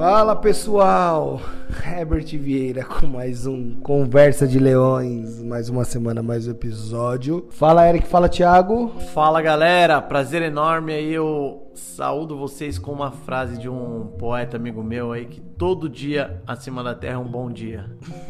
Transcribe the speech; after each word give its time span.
Fala 0.00 0.34
pessoal, 0.34 1.42
Herbert 1.86 2.24
Vieira 2.38 2.82
com 2.82 3.06
mais 3.06 3.44
um 3.44 3.74
Conversa 3.82 4.48
de 4.48 4.58
Leões, 4.58 5.42
mais 5.42 5.68
uma 5.68 5.84
semana, 5.84 6.22
mais 6.22 6.48
um 6.48 6.52
episódio. 6.52 7.46
Fala 7.50 7.86
Eric, 7.86 8.08
fala 8.08 8.26
Thiago. 8.26 8.94
Fala 9.12 9.42
galera, 9.42 10.00
prazer 10.00 10.40
enorme 10.40 10.94
aí, 10.94 11.12
eu 11.12 11.70
saúdo 11.74 12.34
vocês 12.38 12.78
com 12.78 12.92
uma 12.92 13.10
frase 13.10 13.58
de 13.58 13.68
um 13.68 14.06
poeta 14.18 14.56
amigo 14.56 14.82
meu 14.82 15.12
aí 15.12 15.26
que 15.26 15.38
todo 15.38 15.86
dia 15.86 16.42
acima 16.46 16.82
da 16.82 16.94
terra 16.94 17.16
é 17.16 17.18
um 17.18 17.30
bom 17.30 17.50
dia. 17.50 17.84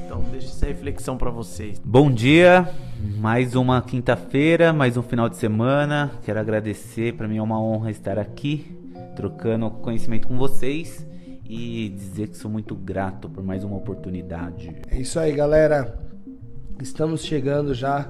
Então 0.04 0.24
deixa 0.28 0.48
essa 0.48 0.66
reflexão 0.66 1.16
para 1.16 1.30
vocês. 1.30 1.80
Bom 1.84 2.10
dia, 2.10 2.68
mais 3.16 3.54
uma 3.54 3.80
quinta-feira, 3.80 4.72
mais 4.72 4.96
um 4.96 5.02
final 5.02 5.28
de 5.28 5.36
semana. 5.36 6.10
Quero 6.24 6.40
agradecer, 6.40 7.14
para 7.14 7.28
mim 7.28 7.36
é 7.36 7.42
uma 7.42 7.62
honra 7.62 7.92
estar 7.92 8.18
aqui 8.18 8.76
trocando 9.14 9.70
conhecimento 9.70 10.26
com 10.26 10.36
vocês 10.36 11.08
e 11.50 11.88
dizer 11.88 12.28
que 12.28 12.36
sou 12.36 12.48
muito 12.48 12.76
grato 12.76 13.28
por 13.28 13.42
mais 13.42 13.64
uma 13.64 13.76
oportunidade. 13.76 14.72
É 14.88 14.96
isso 14.96 15.18
aí, 15.18 15.32
galera. 15.32 15.98
Estamos 16.80 17.24
chegando 17.24 17.74
já 17.74 18.08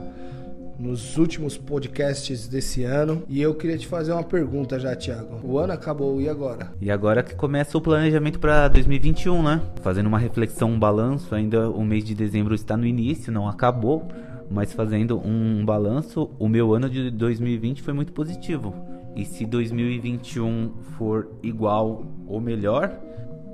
nos 0.79 1.17
últimos 1.17 1.57
podcasts 1.57 2.47
desse 2.47 2.85
ano 2.85 3.23
e 3.29 3.41
eu 3.41 3.55
queria 3.55 3.79
te 3.79 3.87
fazer 3.87 4.13
uma 4.13 4.23
pergunta 4.23 4.79
já, 4.79 4.95
Thiago. 4.95 5.41
O 5.43 5.59
ano 5.59 5.73
acabou 5.73 6.21
e 6.21 6.29
agora? 6.29 6.71
E 6.83 6.91
agora 6.91 7.23
que 7.23 7.35
começa 7.35 7.79
o 7.79 7.81
planejamento 7.81 8.39
para 8.39 8.69
2021, 8.69 9.43
né? 9.43 9.63
Fazendo 9.81 10.07
uma 10.07 10.19
reflexão, 10.19 10.73
um 10.73 10.79
balanço, 10.79 11.35
ainda 11.35 11.71
o 11.71 11.83
mês 11.83 12.05
de 12.05 12.15
dezembro 12.15 12.55
está 12.55 12.77
no 12.77 12.85
início, 12.85 13.33
não 13.33 13.49
acabou, 13.49 14.07
mas 14.51 14.71
fazendo 14.75 15.19
um 15.19 15.65
balanço, 15.65 16.31
o 16.39 16.47
meu 16.47 16.75
ano 16.75 16.91
de 16.91 17.11
2020 17.11 17.81
foi 17.81 17.95
muito 17.95 18.13
positivo. 18.13 18.75
E 19.17 19.25
se 19.25 19.47
2021 19.47 20.73
for 20.99 21.31
igual 21.43 22.05
ou 22.27 22.41
melhor, 22.41 23.01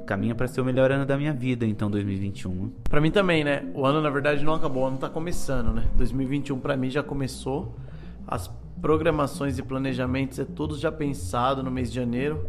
caminha 0.07 0.35
para 0.35 0.49
ser 0.49 0.61
o 0.61 0.65
melhor 0.65 0.91
ano 0.91 1.05
da 1.05 1.19
minha 1.19 1.33
vida, 1.33 1.67
então 1.67 1.91
2021. 1.91 2.71
Para 2.85 3.01
mim 3.01 3.11
também, 3.11 3.45
né? 3.45 3.71
O 3.75 3.85
ano 3.85 4.01
na 4.01 4.09
verdade 4.09 4.45
não 4.45 4.55
acabou, 4.55 4.85
o 4.85 4.87
ano 4.87 4.97
tá 4.97 5.11
começando, 5.11 5.75
né? 5.75 5.85
2021 5.97 6.59
para 6.59 6.77
mim 6.77 6.89
já 6.89 7.03
começou. 7.03 7.77
As 8.27 8.51
programações 8.81 9.59
e 9.59 9.63
planejamentos 9.63 10.39
é 10.39 10.45
todos 10.45 10.79
já 10.81 10.93
pensado 10.93 11.63
no 11.63 11.71
mês 11.71 11.91
de 11.91 11.97
janeiro. 11.97 12.49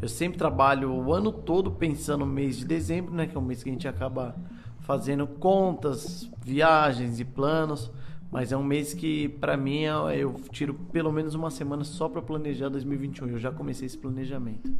Eu 0.00 0.08
sempre 0.08 0.38
trabalho 0.38 0.92
o 0.92 1.12
ano 1.12 1.32
todo 1.32 1.70
pensando 1.70 2.24
no 2.24 2.32
mês 2.32 2.58
de 2.58 2.64
dezembro, 2.64 3.12
né, 3.12 3.26
que 3.26 3.36
é 3.36 3.38
o 3.38 3.42
mês 3.42 3.62
que 3.62 3.68
a 3.68 3.72
gente 3.72 3.88
acaba 3.88 4.36
fazendo 4.80 5.26
contas, 5.26 6.30
viagens 6.44 7.18
e 7.18 7.24
planos. 7.24 7.90
Mas 8.30 8.52
é 8.52 8.56
um 8.56 8.62
mês 8.62 8.92
que, 8.92 9.28
para 9.28 9.56
mim, 9.56 9.84
eu 10.14 10.34
tiro 10.52 10.74
pelo 10.92 11.10
menos 11.10 11.34
uma 11.34 11.50
semana 11.50 11.82
só 11.82 12.10
para 12.10 12.20
planejar 12.20 12.68
2021. 12.68 13.28
Eu 13.28 13.38
já 13.38 13.50
comecei 13.50 13.86
esse 13.86 13.96
planejamento. 13.96 14.70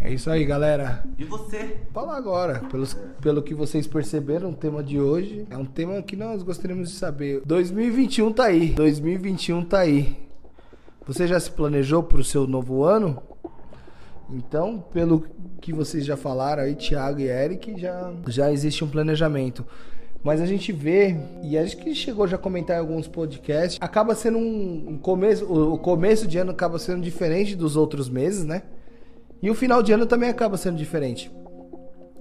É 0.00 0.12
isso 0.12 0.28
aí, 0.28 0.44
galera. 0.44 1.04
E 1.16 1.24
você? 1.24 1.78
Fala 1.92 2.16
agora. 2.16 2.58
Pelos, 2.70 2.94
pelo 3.20 3.40
que 3.40 3.54
vocês 3.54 3.86
perceberam, 3.86 4.50
o 4.50 4.56
tema 4.56 4.82
de 4.82 5.00
hoje 5.00 5.46
é 5.48 5.56
um 5.56 5.64
tema 5.64 6.02
que 6.02 6.16
nós 6.16 6.42
gostaríamos 6.42 6.90
de 6.90 6.96
saber. 6.96 7.42
2021 7.46 8.32
tá 8.32 8.46
aí. 8.46 8.70
2021 8.70 9.64
tá 9.64 9.78
aí. 9.78 10.16
Você 11.06 11.28
já 11.28 11.38
se 11.38 11.50
planejou 11.52 12.02
para 12.02 12.20
o 12.20 12.24
seu 12.24 12.48
novo 12.48 12.82
ano? 12.82 13.22
Então, 14.28 14.82
pelo 14.92 15.24
que 15.60 15.72
vocês 15.72 16.04
já 16.04 16.16
falaram 16.16 16.62
aí, 16.62 16.74
Thiago 16.74 17.20
e 17.20 17.28
Eric, 17.28 17.78
já, 17.78 18.12
já 18.26 18.50
existe 18.50 18.82
um 18.82 18.88
planejamento. 18.88 19.64
Mas 20.22 20.40
a 20.40 20.46
gente 20.46 20.70
vê, 20.70 21.16
e 21.42 21.58
a 21.58 21.64
gente 21.64 21.94
chegou 21.96 22.28
já 22.28 22.36
a 22.36 22.38
comentar 22.38 22.76
em 22.76 22.80
alguns 22.80 23.08
podcasts, 23.08 23.76
acaba 23.80 24.14
sendo 24.14 24.38
um, 24.38 24.96
começo, 25.02 25.44
o 25.52 25.76
começo 25.78 26.28
de 26.28 26.38
ano 26.38 26.52
acaba 26.52 26.78
sendo 26.78 27.02
diferente 27.02 27.56
dos 27.56 27.76
outros 27.76 28.08
meses, 28.08 28.44
né? 28.44 28.62
E 29.42 29.50
o 29.50 29.54
final 29.54 29.82
de 29.82 29.92
ano 29.92 30.06
também 30.06 30.28
acaba 30.28 30.56
sendo 30.56 30.76
diferente. 30.76 31.28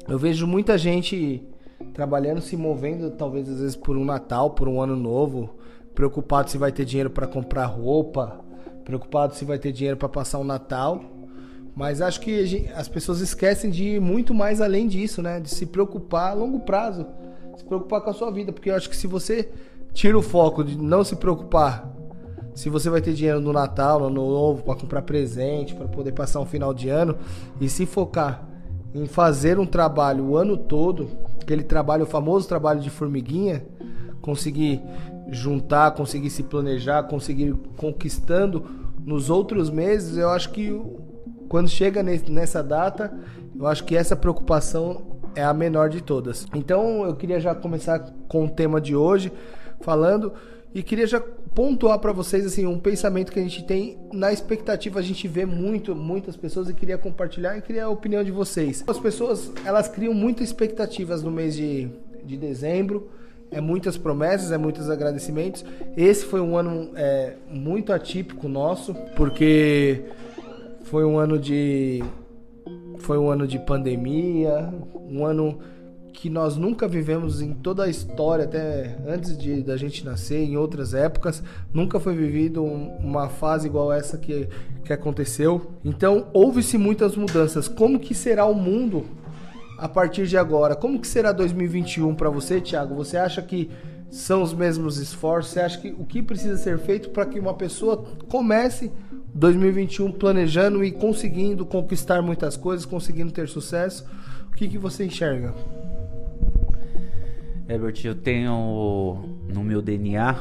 Eu 0.09 0.17
vejo 0.17 0.47
muita 0.47 0.79
gente 0.79 1.47
trabalhando, 1.93 2.41
se 2.41 2.57
movendo, 2.57 3.11
talvez 3.11 3.47
às 3.47 3.59
vezes 3.59 3.75
por 3.75 3.95
um 3.95 4.03
Natal, 4.03 4.49
por 4.49 4.67
um 4.67 4.81
ano 4.81 4.95
novo, 4.95 5.57
preocupado 5.93 6.49
se 6.49 6.57
vai 6.57 6.71
ter 6.71 6.85
dinheiro 6.85 7.11
para 7.11 7.27
comprar 7.27 7.65
roupa, 7.65 8.43
preocupado 8.83 9.35
se 9.35 9.45
vai 9.45 9.59
ter 9.59 9.71
dinheiro 9.71 9.97
para 9.97 10.09
passar 10.09 10.39
o 10.39 10.41
um 10.41 10.45
Natal. 10.45 11.03
Mas 11.75 12.01
acho 12.01 12.19
que 12.19 12.67
as 12.75 12.87
pessoas 12.87 13.21
esquecem 13.21 13.69
de 13.69 13.83
ir 13.89 14.01
muito 14.01 14.33
mais 14.33 14.59
além 14.59 14.87
disso, 14.87 15.21
né? 15.21 15.39
De 15.39 15.51
se 15.51 15.67
preocupar 15.67 16.31
a 16.31 16.33
longo 16.33 16.61
prazo 16.61 17.05
se 17.61 17.65
preocupar 17.65 18.01
com 18.01 18.09
a 18.09 18.13
sua 18.13 18.31
vida, 18.31 18.51
porque 18.51 18.69
eu 18.69 18.75
acho 18.75 18.89
que 18.89 18.95
se 18.95 19.07
você 19.07 19.49
tira 19.93 20.17
o 20.17 20.21
foco 20.21 20.63
de 20.63 20.77
não 20.77 21.03
se 21.03 21.15
preocupar 21.15 21.91
se 22.53 22.69
você 22.69 22.89
vai 22.89 23.01
ter 23.01 23.13
dinheiro 23.13 23.39
no 23.39 23.53
Natal, 23.53 23.99
no 23.99 24.07
Ano 24.07 24.29
Novo, 24.29 24.63
para 24.63 24.75
comprar 24.75 25.01
presente, 25.03 25.73
para 25.73 25.87
poder 25.87 26.11
passar 26.11 26.41
um 26.41 26.45
final 26.45 26.73
de 26.73 26.89
ano, 26.89 27.15
e 27.61 27.69
se 27.69 27.85
focar 27.85 28.45
em 28.93 29.05
fazer 29.05 29.57
um 29.57 29.65
trabalho 29.65 30.25
o 30.25 30.37
ano 30.37 30.57
todo, 30.57 31.09
aquele 31.41 31.63
trabalho, 31.63 32.03
o 32.03 32.07
famoso 32.07 32.47
trabalho 32.47 32.81
de 32.81 32.89
formiguinha, 32.89 33.65
conseguir 34.21 34.81
juntar, 35.29 35.91
conseguir 35.91 36.29
se 36.29 36.43
planejar, 36.43 37.03
conseguir 37.03 37.53
conquistando 37.77 38.65
nos 39.05 39.29
outros 39.29 39.69
meses, 39.69 40.17
eu 40.17 40.29
acho 40.29 40.51
que 40.51 40.77
quando 41.47 41.69
chega 41.69 42.03
nessa 42.03 42.61
data, 42.61 43.13
eu 43.57 43.65
acho 43.65 43.85
que 43.85 43.95
essa 43.95 44.15
preocupação 44.15 45.10
é 45.35 45.43
a 45.43 45.53
menor 45.53 45.89
de 45.89 46.01
todas. 46.01 46.45
Então 46.53 47.05
eu 47.05 47.15
queria 47.15 47.39
já 47.39 47.53
começar 47.55 47.99
com 48.27 48.45
o 48.45 48.49
tema 48.49 48.79
de 48.79 48.95
hoje, 48.95 49.31
falando 49.81 50.33
e 50.73 50.81
queria 50.81 51.05
já 51.05 51.21
pontuar 51.53 51.99
para 51.99 52.13
vocês 52.13 52.45
assim 52.45 52.65
um 52.65 52.79
pensamento 52.79 53.31
que 53.31 53.39
a 53.39 53.43
gente 53.43 53.63
tem 53.63 53.97
na 54.13 54.31
expectativa 54.31 54.99
a 54.99 55.01
gente 55.01 55.27
vê 55.27 55.45
muito 55.45 55.93
muitas 55.93 56.37
pessoas 56.37 56.69
e 56.69 56.73
queria 56.73 56.97
compartilhar 56.97 57.57
e 57.57 57.61
queria 57.61 57.85
a 57.85 57.89
opinião 57.89 58.23
de 58.23 58.31
vocês 58.31 58.83
as 58.87 58.97
pessoas 58.97 59.51
elas 59.65 59.89
criam 59.89 60.13
muitas 60.13 60.47
expectativas 60.47 61.21
no 61.21 61.29
mês 61.29 61.55
de, 61.55 61.89
de 62.23 62.37
dezembro 62.37 63.09
é 63.51 63.59
muitas 63.59 63.97
promessas 63.97 64.51
é 64.53 64.57
muitos 64.57 64.89
agradecimentos 64.89 65.65
esse 65.97 66.23
foi 66.23 66.39
um 66.39 66.55
ano 66.55 66.91
é, 66.95 67.33
muito 67.49 67.91
atípico 67.91 68.47
nosso 68.47 68.95
porque 69.17 70.05
foi 70.83 71.03
um 71.03 71.17
ano 71.17 71.37
de 71.37 72.01
foi 73.01 73.17
um 73.17 73.29
ano 73.29 73.47
de 73.47 73.59
pandemia, 73.59 74.73
um 75.09 75.25
ano 75.25 75.59
que 76.13 76.29
nós 76.29 76.55
nunca 76.55 76.87
vivemos 76.87 77.41
em 77.41 77.53
toda 77.53 77.83
a 77.83 77.89
história, 77.89 78.45
até 78.45 78.97
antes 79.07 79.37
de 79.37 79.63
da 79.63 79.75
gente 79.77 80.05
nascer, 80.05 80.43
em 80.43 80.57
outras 80.57 80.93
épocas, 80.93 81.41
nunca 81.73 81.99
foi 81.99 82.15
vivido 82.15 82.63
uma 82.63 83.29
fase 83.29 83.67
igual 83.67 83.91
essa 83.91 84.17
que, 84.17 84.47
que 84.83 84.93
aconteceu. 84.93 85.71
Então, 85.83 86.27
houve-se 86.33 86.77
muitas 86.77 87.15
mudanças. 87.15 87.67
Como 87.67 87.99
que 87.99 88.13
será 88.13 88.45
o 88.45 88.53
mundo 88.53 89.05
a 89.77 89.87
partir 89.87 90.27
de 90.27 90.37
agora? 90.37 90.75
Como 90.75 90.99
que 90.99 91.07
será 91.07 91.31
2021 91.31 92.13
para 92.13 92.29
você, 92.29 92.61
Thiago? 92.61 92.93
Você 92.95 93.17
acha 93.17 93.41
que 93.41 93.69
são 94.09 94.43
os 94.43 94.53
mesmos 94.53 94.97
esforços? 94.97 95.53
Você 95.53 95.59
acha 95.61 95.79
que 95.79 95.89
o 95.89 96.05
que 96.05 96.21
precisa 96.21 96.57
ser 96.57 96.77
feito 96.77 97.09
para 97.09 97.25
que 97.25 97.39
uma 97.39 97.53
pessoa 97.53 98.03
comece 98.27 98.91
2021 99.33 100.11
planejando 100.11 100.83
e 100.83 100.91
conseguindo 100.91 101.65
conquistar 101.65 102.21
muitas 102.21 102.57
coisas, 102.57 102.85
conseguindo 102.85 103.31
ter 103.31 103.47
sucesso. 103.47 104.05
O 104.51 104.55
que, 104.55 104.67
que 104.67 104.77
você 104.77 105.05
enxerga? 105.05 105.53
Herbert, 107.67 108.01
eu 108.03 108.15
tenho 108.15 109.23
no 109.47 109.63
meu 109.63 109.81
DNA, 109.81 110.35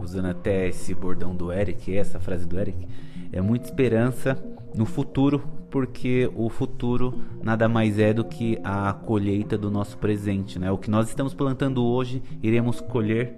usando 0.00 0.26
até 0.26 0.68
esse 0.68 0.94
bordão 0.94 1.34
do 1.34 1.52
Eric, 1.52 1.96
essa 1.96 2.20
frase 2.20 2.46
do 2.46 2.58
Eric, 2.58 2.86
é 3.32 3.40
muita 3.40 3.66
esperança 3.66 4.40
no 4.74 4.86
futuro, 4.86 5.42
porque 5.68 6.30
o 6.36 6.48
futuro 6.48 7.20
nada 7.42 7.68
mais 7.68 7.98
é 7.98 8.12
do 8.12 8.24
que 8.24 8.58
a 8.62 8.92
colheita 8.92 9.58
do 9.58 9.70
nosso 9.70 9.98
presente, 9.98 10.58
né? 10.58 10.70
O 10.70 10.78
que 10.78 10.88
nós 10.88 11.08
estamos 11.08 11.34
plantando 11.34 11.84
hoje, 11.84 12.22
iremos 12.40 12.80
colher, 12.80 13.34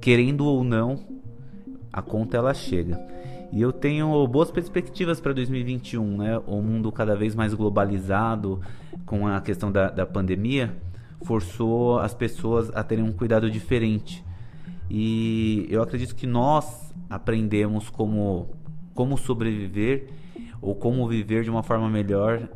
querendo 0.00 0.44
ou 0.44 0.64
não, 0.64 0.98
a 1.92 2.02
conta 2.02 2.36
ela 2.36 2.52
chega. 2.52 3.15
E 3.56 3.62
eu 3.62 3.72
tenho 3.72 4.28
boas 4.28 4.50
perspectivas 4.50 5.18
para 5.18 5.32
2021, 5.32 6.18
né? 6.18 6.38
O 6.46 6.60
mundo 6.60 6.92
cada 6.92 7.16
vez 7.16 7.34
mais 7.34 7.54
globalizado, 7.54 8.60
com 9.06 9.26
a 9.26 9.40
questão 9.40 9.72
da, 9.72 9.88
da 9.88 10.04
pandemia, 10.04 10.76
forçou 11.22 11.98
as 11.98 12.12
pessoas 12.12 12.70
a 12.76 12.84
terem 12.84 13.02
um 13.02 13.12
cuidado 13.12 13.50
diferente. 13.50 14.22
E 14.90 15.66
eu 15.70 15.80
acredito 15.82 16.14
que 16.14 16.26
nós 16.26 16.94
aprendemos 17.08 17.88
como, 17.88 18.50
como 18.94 19.16
sobreviver 19.16 20.10
ou 20.60 20.74
como 20.74 21.08
viver 21.08 21.42
de 21.42 21.48
uma 21.48 21.62
forma 21.62 21.88
melhor 21.88 22.46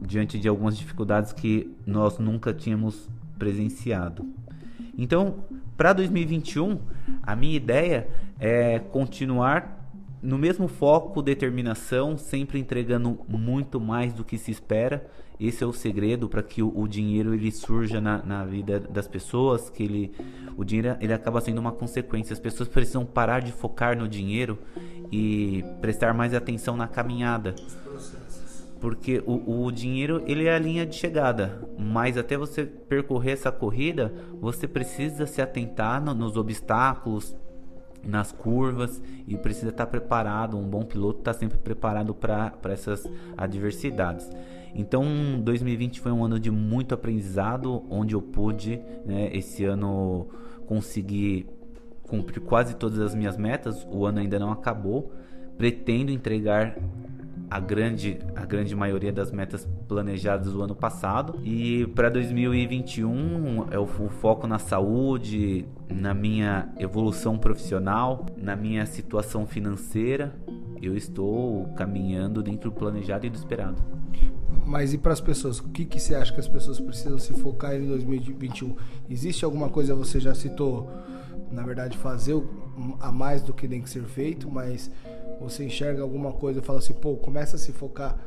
diante 0.00 0.38
de 0.38 0.46
algumas 0.46 0.78
dificuldades 0.78 1.32
que 1.32 1.76
nós 1.84 2.20
nunca 2.20 2.54
tínhamos 2.54 3.10
presenciado. 3.40 4.24
Então, 4.96 5.34
para 5.76 5.92
2021, 5.92 6.78
a 7.24 7.34
minha 7.34 7.56
ideia 7.56 8.06
é 8.38 8.78
continuar 8.78 9.83
no 10.24 10.38
mesmo 10.38 10.66
foco, 10.66 11.20
determinação, 11.20 12.16
sempre 12.16 12.58
entregando 12.58 13.20
muito 13.28 13.78
mais 13.78 14.14
do 14.14 14.24
que 14.24 14.38
se 14.38 14.50
espera. 14.50 15.06
Esse 15.38 15.62
é 15.62 15.66
o 15.66 15.72
segredo 15.72 16.28
para 16.28 16.42
que 16.42 16.62
o, 16.62 16.72
o, 16.74 16.88
dinheiro 16.88 17.34
ele 17.34 17.52
surja 17.52 18.00
na, 18.00 18.22
na, 18.22 18.44
vida 18.44 18.80
das 18.80 19.06
pessoas, 19.06 19.68
que 19.68 19.82
ele, 19.82 20.12
o 20.56 20.64
dinheiro 20.64 20.96
ele 21.00 21.12
acaba 21.12 21.40
sendo 21.40 21.58
uma 21.58 21.72
consequência. 21.72 22.32
As 22.32 22.40
pessoas 22.40 22.68
precisam 22.68 23.04
parar 23.04 23.40
de 23.40 23.52
focar 23.52 23.98
no 23.98 24.08
dinheiro 24.08 24.58
e 25.12 25.62
prestar 25.82 26.14
mais 26.14 26.32
atenção 26.32 26.76
na 26.76 26.88
caminhada. 26.88 27.54
porque 28.80 29.22
o, 29.26 29.64
o 29.64 29.72
dinheiro 29.72 30.22
ele 30.26 30.46
é 30.46 30.54
a 30.54 30.58
linha 30.58 30.86
de 30.86 30.94
chegada, 30.94 31.68
mas 31.78 32.16
até 32.16 32.36
você 32.36 32.64
percorrer 32.64 33.32
essa 33.32 33.52
corrida, 33.52 34.14
você 34.40 34.66
precisa 34.66 35.26
se 35.26 35.42
atentar 35.42 36.02
no, 36.02 36.14
nos 36.14 36.36
obstáculos, 36.36 37.34
nas 38.06 38.32
curvas 38.32 39.02
e 39.26 39.36
precisa 39.36 39.70
estar 39.70 39.86
preparado. 39.86 40.56
Um 40.56 40.68
bom 40.68 40.84
piloto 40.84 41.20
está 41.20 41.32
sempre 41.32 41.58
preparado 41.58 42.14
para 42.14 42.52
essas 42.64 43.08
adversidades. 43.36 44.30
Então, 44.74 45.04
2020 45.40 46.00
foi 46.00 46.10
um 46.10 46.24
ano 46.24 46.38
de 46.38 46.50
muito 46.50 46.94
aprendizado, 46.94 47.84
onde 47.88 48.14
eu 48.14 48.20
pude, 48.20 48.80
né, 49.06 49.30
esse 49.32 49.64
ano, 49.64 50.28
conseguir 50.66 51.46
cumprir 52.02 52.40
quase 52.40 52.74
todas 52.74 52.98
as 52.98 53.14
minhas 53.14 53.36
metas. 53.36 53.86
O 53.90 54.04
ano 54.04 54.18
ainda 54.18 54.38
não 54.38 54.50
acabou. 54.50 55.12
Pretendo 55.56 56.10
entregar 56.10 56.76
a 57.50 57.60
grande, 57.60 58.18
a 58.34 58.44
grande 58.44 58.74
maioria 58.74 59.12
das 59.12 59.30
metas 59.30 59.68
planejadas 59.88 60.52
do 60.52 60.62
ano 60.62 60.74
passado. 60.74 61.38
E 61.42 61.86
para 61.88 62.08
2021 62.08 63.66
é 63.70 63.78
o, 63.78 63.86
foco 63.86 64.46
na 64.46 64.58
saúde, 64.58 65.66
na 65.88 66.14
minha 66.14 66.68
evolução 66.78 67.38
profissional, 67.38 68.26
na 68.36 68.56
minha 68.56 68.86
situação 68.86 69.46
financeira. 69.46 70.34
Eu 70.80 70.96
estou 70.96 71.66
caminhando 71.74 72.42
dentro 72.42 72.70
do 72.70 72.76
planejado 72.76 73.26
e 73.26 73.30
do 73.30 73.36
esperado. 73.36 73.82
Mas 74.66 74.92
e 74.94 74.98
para 74.98 75.12
as 75.12 75.20
pessoas? 75.20 75.58
O 75.58 75.68
que, 75.68 75.84
que 75.84 76.00
você 76.00 76.14
acha 76.14 76.32
que 76.32 76.40
as 76.40 76.48
pessoas 76.48 76.80
precisam 76.80 77.18
se 77.18 77.32
focar 77.34 77.74
em 77.74 77.86
2021? 77.86 78.76
Existe 79.08 79.44
alguma 79.44 79.68
coisa, 79.68 79.94
você 79.94 80.20
já 80.20 80.34
citou, 80.34 80.90
na 81.50 81.62
verdade, 81.62 81.96
fazer 81.98 82.40
a 83.00 83.12
mais 83.12 83.42
do 83.42 83.52
que 83.52 83.68
tem 83.68 83.80
que 83.80 83.90
ser 83.90 84.04
feito, 84.04 84.50
mas 84.50 84.90
você 85.40 85.64
enxerga 85.64 86.02
alguma 86.02 86.32
coisa 86.32 86.60
e 86.60 86.62
fala 86.62 86.78
assim, 86.78 86.94
pô, 86.94 87.16
começa 87.16 87.56
a 87.56 87.58
se 87.58 87.72
focar 87.72 88.18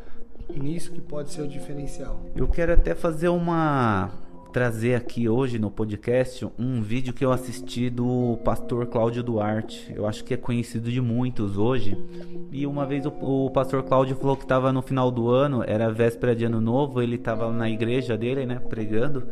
nisso 0.55 0.91
que 0.91 1.01
pode 1.01 1.31
ser 1.31 1.41
o 1.41 1.47
diferencial. 1.47 2.19
Eu 2.35 2.47
quero 2.47 2.73
até 2.73 2.95
fazer 2.95 3.29
uma 3.29 4.11
trazer 4.51 4.95
aqui 4.95 5.27
hoje 5.29 5.59
no 5.59 5.69
podcast 5.69 6.47
um 6.57 6.81
vídeo 6.81 7.13
que 7.13 7.23
eu 7.23 7.31
assisti 7.31 7.89
do 7.89 8.39
pastor 8.43 8.87
Cláudio 8.87 9.21
Duarte. 9.21 9.93
Eu 9.93 10.07
acho 10.07 10.23
que 10.23 10.33
é 10.33 10.37
conhecido 10.37 10.89
de 10.89 11.01
muitos 11.01 11.57
hoje. 11.57 11.97
E 12.51 12.65
uma 12.65 12.85
vez 12.85 13.05
o, 13.05 13.09
o 13.09 13.51
pastor 13.51 13.83
Cláudio 13.83 14.15
falou 14.15 14.35
que 14.35 14.43
estava 14.43 14.73
no 14.73 14.81
final 14.81 15.11
do 15.11 15.29
ano, 15.29 15.63
era 15.65 15.91
véspera 15.91 16.35
de 16.35 16.45
ano 16.45 16.59
novo, 16.59 17.01
ele 17.01 17.17
estava 17.17 17.51
na 17.51 17.69
igreja 17.69 18.17
dele, 18.17 18.45
né, 18.45 18.59
pregando. 18.67 19.27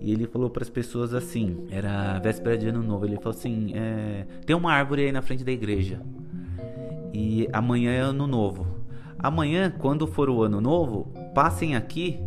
E 0.00 0.12
ele 0.12 0.26
falou 0.26 0.50
para 0.50 0.62
as 0.62 0.70
pessoas 0.70 1.14
assim: 1.14 1.66
era 1.70 2.18
véspera 2.18 2.58
de 2.58 2.68
ano 2.68 2.82
novo. 2.82 3.04
Ele 3.04 3.16
falou 3.16 3.38
assim: 3.38 3.72
é, 3.74 4.26
tem 4.44 4.56
uma 4.56 4.72
árvore 4.72 5.04
aí 5.04 5.12
na 5.12 5.22
frente 5.22 5.44
da 5.44 5.52
igreja. 5.52 6.00
E 7.18 7.48
amanhã 7.50 7.92
é 7.92 8.00
ano 8.00 8.26
novo. 8.26 8.66
Amanhã, 9.18 9.72
quando 9.78 10.06
for 10.06 10.28
o 10.28 10.42
ano 10.42 10.60
novo, 10.60 11.14
passem 11.34 11.74
aqui 11.74 12.20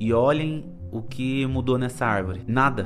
e 0.00 0.12
olhem 0.12 0.64
o 0.90 1.00
que 1.00 1.46
mudou 1.46 1.78
nessa 1.78 2.04
árvore. 2.04 2.40
Nada. 2.44 2.84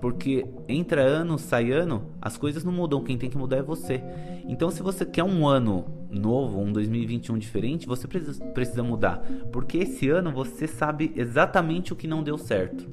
Porque 0.00 0.46
entra 0.68 1.02
ano, 1.02 1.40
sai 1.40 1.72
ano, 1.72 2.04
as 2.22 2.36
coisas 2.36 2.62
não 2.62 2.70
mudam. 2.70 3.02
Quem 3.02 3.18
tem 3.18 3.28
que 3.28 3.36
mudar 3.36 3.56
é 3.56 3.62
você. 3.62 4.00
Então, 4.46 4.70
se 4.70 4.80
você 4.80 5.04
quer 5.04 5.24
um 5.24 5.44
ano 5.44 5.86
novo, 6.08 6.60
um 6.60 6.72
2021 6.72 7.36
diferente, 7.36 7.88
você 7.88 8.06
precisa, 8.06 8.82
mudar. 8.84 9.24
Porque 9.50 9.78
esse 9.78 10.08
ano 10.08 10.30
você 10.30 10.68
sabe 10.68 11.12
exatamente 11.16 11.92
o 11.92 11.96
que 11.96 12.06
não 12.06 12.22
deu 12.22 12.38
certo. 12.38 12.88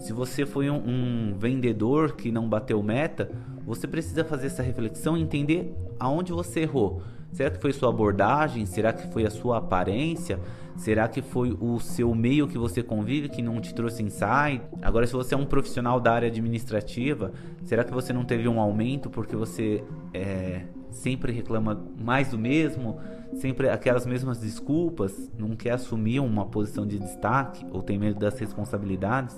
Se 0.00 0.12
você 0.12 0.44
foi 0.44 0.68
um, 0.68 0.82
um 0.84 1.34
vendedor 1.38 2.16
que 2.16 2.32
não 2.32 2.48
bateu 2.48 2.82
meta, 2.82 3.30
você 3.64 3.86
precisa 3.86 4.24
fazer 4.24 4.48
essa 4.48 4.64
reflexão 4.64 5.16
e 5.16 5.22
entender 5.22 5.72
aonde 5.96 6.32
você 6.32 6.62
errou. 6.62 7.00
Será 7.32 7.50
que 7.50 7.60
foi 7.60 7.72
sua 7.72 7.88
abordagem? 7.88 8.66
Será 8.66 8.92
que 8.92 9.06
foi 9.12 9.24
a 9.24 9.30
sua 9.30 9.58
aparência? 9.58 10.38
Será 10.76 11.06
que 11.08 11.20
foi 11.20 11.56
o 11.60 11.78
seu 11.78 12.14
meio 12.14 12.48
que 12.48 12.56
você 12.56 12.82
convive 12.82 13.28
que 13.28 13.42
não 13.42 13.60
te 13.60 13.74
trouxe 13.74 14.02
insight? 14.02 14.62
Agora, 14.82 15.06
se 15.06 15.12
você 15.12 15.34
é 15.34 15.38
um 15.38 15.44
profissional 15.44 16.00
da 16.00 16.12
área 16.12 16.28
administrativa, 16.28 17.32
será 17.64 17.84
que 17.84 17.92
você 17.92 18.12
não 18.12 18.24
teve 18.24 18.48
um 18.48 18.58
aumento 18.58 19.10
porque 19.10 19.36
você 19.36 19.84
é, 20.14 20.62
sempre 20.90 21.32
reclama 21.32 21.80
mais 21.98 22.30
do 22.30 22.38
mesmo? 22.38 22.98
Sempre 23.34 23.68
aquelas 23.68 24.06
mesmas 24.06 24.40
desculpas? 24.40 25.30
Não 25.38 25.50
quer 25.50 25.72
assumir 25.72 26.20
uma 26.20 26.46
posição 26.46 26.86
de 26.86 26.98
destaque 26.98 27.64
ou 27.70 27.82
tem 27.82 27.98
medo 27.98 28.18
das 28.18 28.38
responsabilidades? 28.38 29.36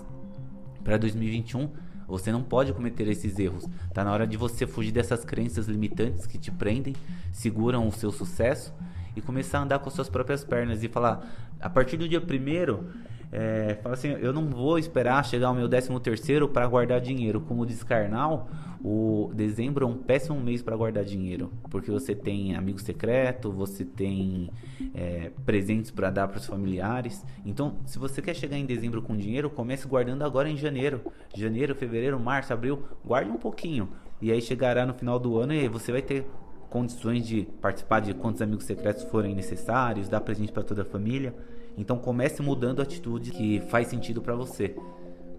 Para 0.82 0.96
2021 0.96 1.68
você 2.06 2.32
não 2.32 2.42
pode 2.42 2.72
cometer 2.72 3.08
esses 3.08 3.38
erros. 3.38 3.66
Tá 3.92 4.04
na 4.04 4.12
hora 4.12 4.26
de 4.26 4.36
você 4.36 4.66
fugir 4.66 4.92
dessas 4.92 5.24
crenças 5.24 5.66
limitantes 5.66 6.26
que 6.26 6.38
te 6.38 6.50
prendem, 6.50 6.94
seguram 7.32 7.86
o 7.86 7.92
seu 7.92 8.10
sucesso 8.10 8.72
e 9.16 9.20
começar 9.20 9.58
a 9.58 9.62
andar 9.62 9.78
com 9.78 9.88
as 9.88 9.94
suas 9.94 10.08
próprias 10.08 10.44
pernas 10.44 10.82
e 10.82 10.88
falar: 10.88 11.26
a 11.60 11.70
partir 11.70 11.96
do 11.96 12.08
dia 12.08 12.20
primeiro, 12.20 12.90
é, 13.32 13.78
fala 13.82 13.94
assim, 13.94 14.08
eu 14.08 14.30
não 14.30 14.46
vou 14.46 14.78
esperar 14.78 15.24
chegar 15.24 15.48
ao 15.48 15.54
meu 15.54 15.66
13 15.66 15.98
terceiro 16.00 16.46
para 16.46 16.66
guardar 16.66 17.00
dinheiro. 17.00 17.40
Como 17.40 17.64
diz 17.64 17.82
Karnal, 17.82 18.46
o 18.84 19.30
dezembro 19.34 19.86
é 19.86 19.88
um 19.88 19.96
péssimo 19.96 20.38
mês 20.38 20.60
para 20.60 20.76
guardar 20.76 21.02
dinheiro, 21.02 21.50
porque 21.70 21.90
você 21.90 22.14
tem 22.14 22.54
amigo 22.54 22.78
secreto, 22.78 23.50
você 23.50 23.86
tem 23.86 24.50
é, 24.94 25.30
presentes 25.46 25.90
para 25.90 26.10
dar 26.10 26.28
para 26.28 26.36
os 26.36 26.44
familiares. 26.44 27.24
Então, 27.46 27.78
se 27.86 27.98
você 27.98 28.20
quer 28.20 28.34
chegar 28.34 28.58
em 28.58 28.66
dezembro 28.66 29.00
com 29.00 29.16
dinheiro, 29.16 29.48
comece 29.48 29.88
guardando 29.88 30.22
agora 30.24 30.50
em 30.50 30.56
janeiro, 30.58 31.00
janeiro, 31.34 31.74
fevereiro, 31.74 32.20
março, 32.20 32.52
abril, 32.52 32.82
guarde 33.02 33.30
um 33.30 33.38
pouquinho. 33.38 33.88
E 34.20 34.30
aí 34.30 34.42
chegará 34.42 34.84
no 34.84 34.92
final 34.92 35.18
do 35.18 35.38
ano 35.38 35.54
e 35.54 35.66
você 35.68 35.90
vai 35.90 36.02
ter 36.02 36.26
condições 36.68 37.26
de 37.26 37.48
participar 37.62 38.00
de 38.00 38.12
quantos 38.12 38.42
amigos 38.42 38.64
secretos 38.64 39.04
forem 39.04 39.34
necessários, 39.34 40.08
dar 40.08 40.20
presente 40.20 40.52
para 40.52 40.62
toda 40.62 40.82
a 40.82 40.84
família. 40.84 41.34
Então 41.76 41.98
comece 41.98 42.42
mudando 42.42 42.80
a 42.80 42.82
atitude 42.82 43.30
que 43.30 43.60
faz 43.68 43.88
sentido 43.88 44.20
para 44.20 44.34
você. 44.34 44.74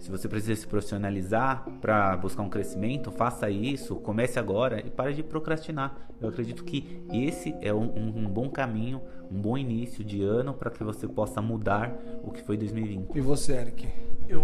Se 0.03 0.11
você 0.11 0.27
precisa 0.27 0.53
se 0.59 0.67
profissionalizar 0.67 1.65
para 1.79 2.17
buscar 2.17 2.43
um 2.43 2.49
crescimento, 2.49 3.09
faça 3.09 3.49
isso, 3.49 3.95
comece 3.95 4.37
agora 4.37 4.85
e 4.85 4.89
pare 4.89 5.13
de 5.13 5.23
procrastinar. 5.23 5.95
Eu 6.19 6.27
acredito 6.27 6.65
que 6.65 7.01
esse 7.09 7.55
é 7.61 7.73
um, 7.73 8.17
um, 8.17 8.27
bom 8.27 8.49
caminho, 8.49 9.01
um 9.31 9.39
bom 9.39 9.57
início 9.57 10.03
de 10.03 10.21
ano 10.21 10.53
para 10.53 10.69
que 10.69 10.83
você 10.83 11.07
possa 11.07 11.41
mudar 11.41 11.97
o 12.21 12.31
que 12.31 12.43
foi 12.43 12.57
2020. 12.57 13.15
E 13.15 13.21
você, 13.21 13.53
Eric? 13.53 13.87
Eu, 14.27 14.41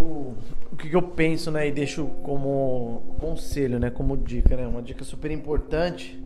o 0.71 0.77
que, 0.77 0.89
que 0.89 0.95
eu 0.95 1.01
penso, 1.01 1.51
né, 1.51 1.68
e 1.68 1.74
deixo 1.74 2.06
como 2.24 3.18
conselho, 3.19 3.80
né, 3.80 3.89
como 3.89 4.15
dica, 4.15 4.56
né, 4.56 4.65
uma 4.65 4.81
dica 4.81 5.03
super 5.03 5.30
importante 5.30 6.24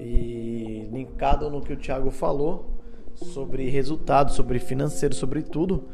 e 0.00 0.88
linkado 0.90 1.50
no 1.50 1.60
que 1.60 1.74
o 1.74 1.76
Thiago 1.76 2.10
falou, 2.10 2.71
sobre 3.22 3.68
resultado, 3.68 4.32
sobre 4.32 4.58
financeiro, 4.58 5.14
sobre 5.14 5.42
tudo, 5.42 5.84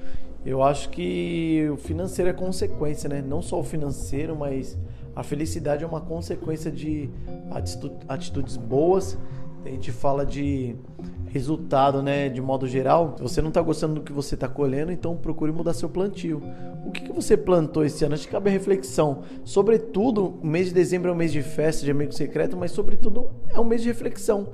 eu 0.44 0.62
acho 0.62 0.88
que 0.90 1.68
o 1.72 1.76
financeiro 1.76 2.30
é 2.30 2.32
consequência, 2.32 3.08
né? 3.08 3.20
Não 3.20 3.42
só 3.42 3.58
o 3.60 3.64
financeiro, 3.64 4.36
mas 4.36 4.78
a 5.14 5.22
felicidade 5.22 5.84
é 5.84 5.86
uma 5.86 6.00
consequência 6.00 6.70
de 6.70 7.10
atitudes 8.08 8.56
boas. 8.56 9.18
A 9.64 9.68
gente 9.68 9.90
fala 9.90 10.24
de 10.24 10.76
resultado, 11.26 12.02
né, 12.02 12.28
de 12.28 12.40
modo 12.40 12.66
geral. 12.66 13.16
Você 13.18 13.42
não 13.42 13.48
está 13.48 13.60
gostando 13.60 13.96
do 13.96 14.00
que 14.00 14.12
você 14.12 14.34
está 14.36 14.48
colhendo, 14.48 14.90
então 14.92 15.16
procure 15.16 15.52
mudar 15.52 15.74
seu 15.74 15.88
plantio. 15.88 16.40
O 16.86 16.90
que, 16.90 17.02
que 17.02 17.12
você 17.12 17.36
plantou 17.36 17.84
esse 17.84 18.04
ano? 18.04 18.14
Acho 18.14 18.24
que 18.24 18.32
cabe 18.32 18.48
a 18.48 18.52
reflexão. 18.52 19.22
Sobretudo, 19.44 20.38
o 20.40 20.46
mês 20.46 20.68
de 20.68 20.74
dezembro 20.74 21.10
é 21.10 21.12
um 21.12 21.16
mês 21.16 21.32
de 21.32 21.42
festa, 21.42 21.84
de 21.84 21.90
amigo 21.90 22.12
secreto, 22.12 22.56
mas 22.56 22.70
sobretudo 22.70 23.30
é 23.52 23.60
um 23.60 23.64
mês 23.64 23.82
de 23.82 23.88
reflexão. 23.88 24.48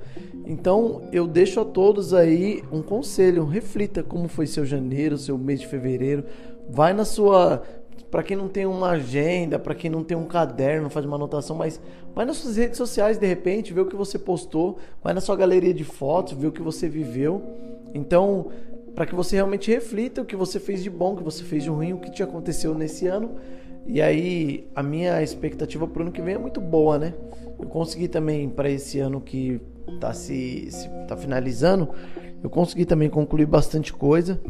Então, 0.47 1.03
eu 1.11 1.27
deixo 1.27 1.61
a 1.61 1.65
todos 1.65 2.13
aí 2.13 2.63
um 2.71 2.83
conselho, 2.83 3.45
reflita 3.45 4.03
como 4.03 4.29
foi 4.29 4.47
seu 4.47 4.65
janeiro, 4.65 5.17
seu 5.17 5.39
mês 5.39 5.61
de 5.61 5.67
fevereiro. 5.67 6.25
Vai 6.69 6.93
na 6.93 7.05
sua 7.05 7.63
para 8.11 8.23
quem 8.23 8.37
não 8.37 8.47
tem 8.47 8.65
uma 8.65 8.91
agenda, 8.91 9.59
para 9.59 9.75
quem 9.75 9.91
não 9.91 10.05
tem 10.05 10.17
um 10.17 10.25
caderno, 10.25 10.89
faz 10.89 11.05
uma 11.05 11.17
anotação, 11.17 11.57
mas 11.57 11.81
vai 12.15 12.25
nas 12.25 12.37
suas 12.37 12.57
redes 12.57 12.79
sociais 12.79 13.19
de 13.19 13.27
repente, 13.27 13.75
vê 13.75 13.81
o 13.81 13.87
que 13.87 13.97
você 13.97 14.17
postou, 14.17 14.79
vai 15.03 15.13
na 15.13 15.21
sua 15.21 15.35
galeria 15.35 15.75
de 15.75 15.83
fotos, 15.83 16.33
vê 16.35 16.47
o 16.47 16.53
que 16.53 16.63
você 16.63 16.89
viveu. 16.89 17.43
Então, 17.93 18.53
para 18.95 19.05
que 19.05 19.17
você 19.17 19.35
realmente 19.35 19.69
reflita 19.69 20.23
o 20.23 20.25
que 20.25 20.37
você 20.37 20.61
fez 20.61 20.81
de 20.81 20.89
bom, 20.89 21.15
o 21.15 21.17
que 21.17 21.25
você 21.25 21.43
fez 21.43 21.65
de 21.65 21.71
ruim, 21.71 21.93
o 21.93 21.99
que 21.99 22.09
te 22.09 22.23
aconteceu 22.23 22.73
nesse 22.73 23.09
ano. 23.09 23.33
E 23.85 24.01
aí, 24.01 24.65
a 24.77 24.83
minha 24.83 25.21
expectativa 25.21 25.85
para 25.87 25.99
o 25.99 26.03
ano 26.03 26.13
que 26.13 26.23
vem 26.23 26.35
é 26.35 26.39
muito 26.39 26.61
boa, 26.61 26.97
né? 26.97 27.15
Eu 27.59 27.69
consegui 27.69 28.07
também 28.07 28.49
para 28.49 28.71
esse 28.71 29.01
ano 29.01 29.21
que 29.21 29.61
está 29.89 30.13
se, 30.13 30.69
se 30.71 30.89
tá 31.07 31.17
finalizando, 31.17 31.91
eu 32.43 32.51
consegui 32.51 32.85
também 32.85 33.09
concluir 33.09 33.47
bastante 33.47 33.93
coisa. 33.93 34.41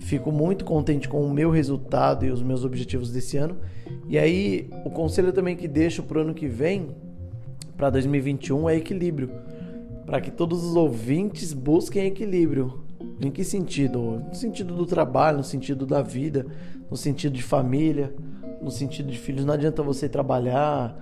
Fico 0.00 0.32
muito 0.32 0.64
contente 0.64 1.08
com 1.08 1.22
o 1.22 1.30
meu 1.30 1.50
resultado 1.50 2.24
e 2.24 2.30
os 2.30 2.42
meus 2.42 2.64
objetivos 2.64 3.10
desse 3.10 3.36
ano. 3.36 3.56
E 4.08 4.16
aí, 4.16 4.70
o 4.84 4.90
conselho 4.90 5.32
também 5.32 5.56
que 5.56 5.68
deixo 5.68 6.02
para 6.02 6.18
o 6.18 6.20
ano 6.22 6.34
que 6.34 6.46
vem, 6.46 6.96
para 7.76 7.90
2021, 7.90 8.70
é 8.70 8.76
equilíbrio. 8.76 9.30
Para 10.06 10.20
que 10.20 10.30
todos 10.30 10.64
os 10.64 10.74
ouvintes 10.74 11.52
busquem 11.52 12.06
equilíbrio. 12.06 12.84
Em 13.20 13.30
que 13.30 13.44
sentido? 13.44 14.22
No 14.28 14.34
sentido 14.34 14.74
do 14.74 14.86
trabalho, 14.86 15.38
no 15.38 15.44
sentido 15.44 15.84
da 15.84 16.00
vida, 16.00 16.46
no 16.90 16.96
sentido 16.96 17.34
de 17.34 17.42
família, 17.42 18.14
no 18.62 18.70
sentido 18.70 19.10
de 19.10 19.18
filhos. 19.18 19.44
Não 19.44 19.54
adianta 19.54 19.82
você 19.82 20.08
trabalhar 20.08 20.96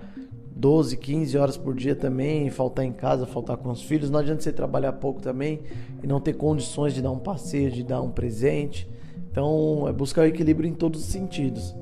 12, 0.57 0.97
15 0.97 1.37
horas 1.37 1.55
por 1.55 1.75
dia 1.75 1.95
também, 1.95 2.49
faltar 2.49 2.83
em 2.83 2.91
casa, 2.91 3.25
faltar 3.27 3.57
com 3.57 3.69
os 3.69 3.83
filhos. 3.83 4.09
Não 4.09 4.19
adianta 4.19 4.41
você 4.41 4.51
trabalhar 4.51 4.93
pouco 4.93 5.21
também 5.21 5.61
e 6.01 6.07
não 6.07 6.19
ter 6.19 6.33
condições 6.33 6.93
de 6.93 7.01
dar 7.01 7.11
um 7.11 7.19
passeio, 7.19 7.71
de 7.71 7.83
dar 7.83 8.01
um 8.01 8.09
presente. 8.09 8.89
Então, 9.29 9.87
é 9.87 9.93
buscar 9.93 10.21
o 10.21 10.25
equilíbrio 10.25 10.67
em 10.67 10.73
todos 10.73 11.01
os 11.01 11.05
sentidos. 11.07 11.75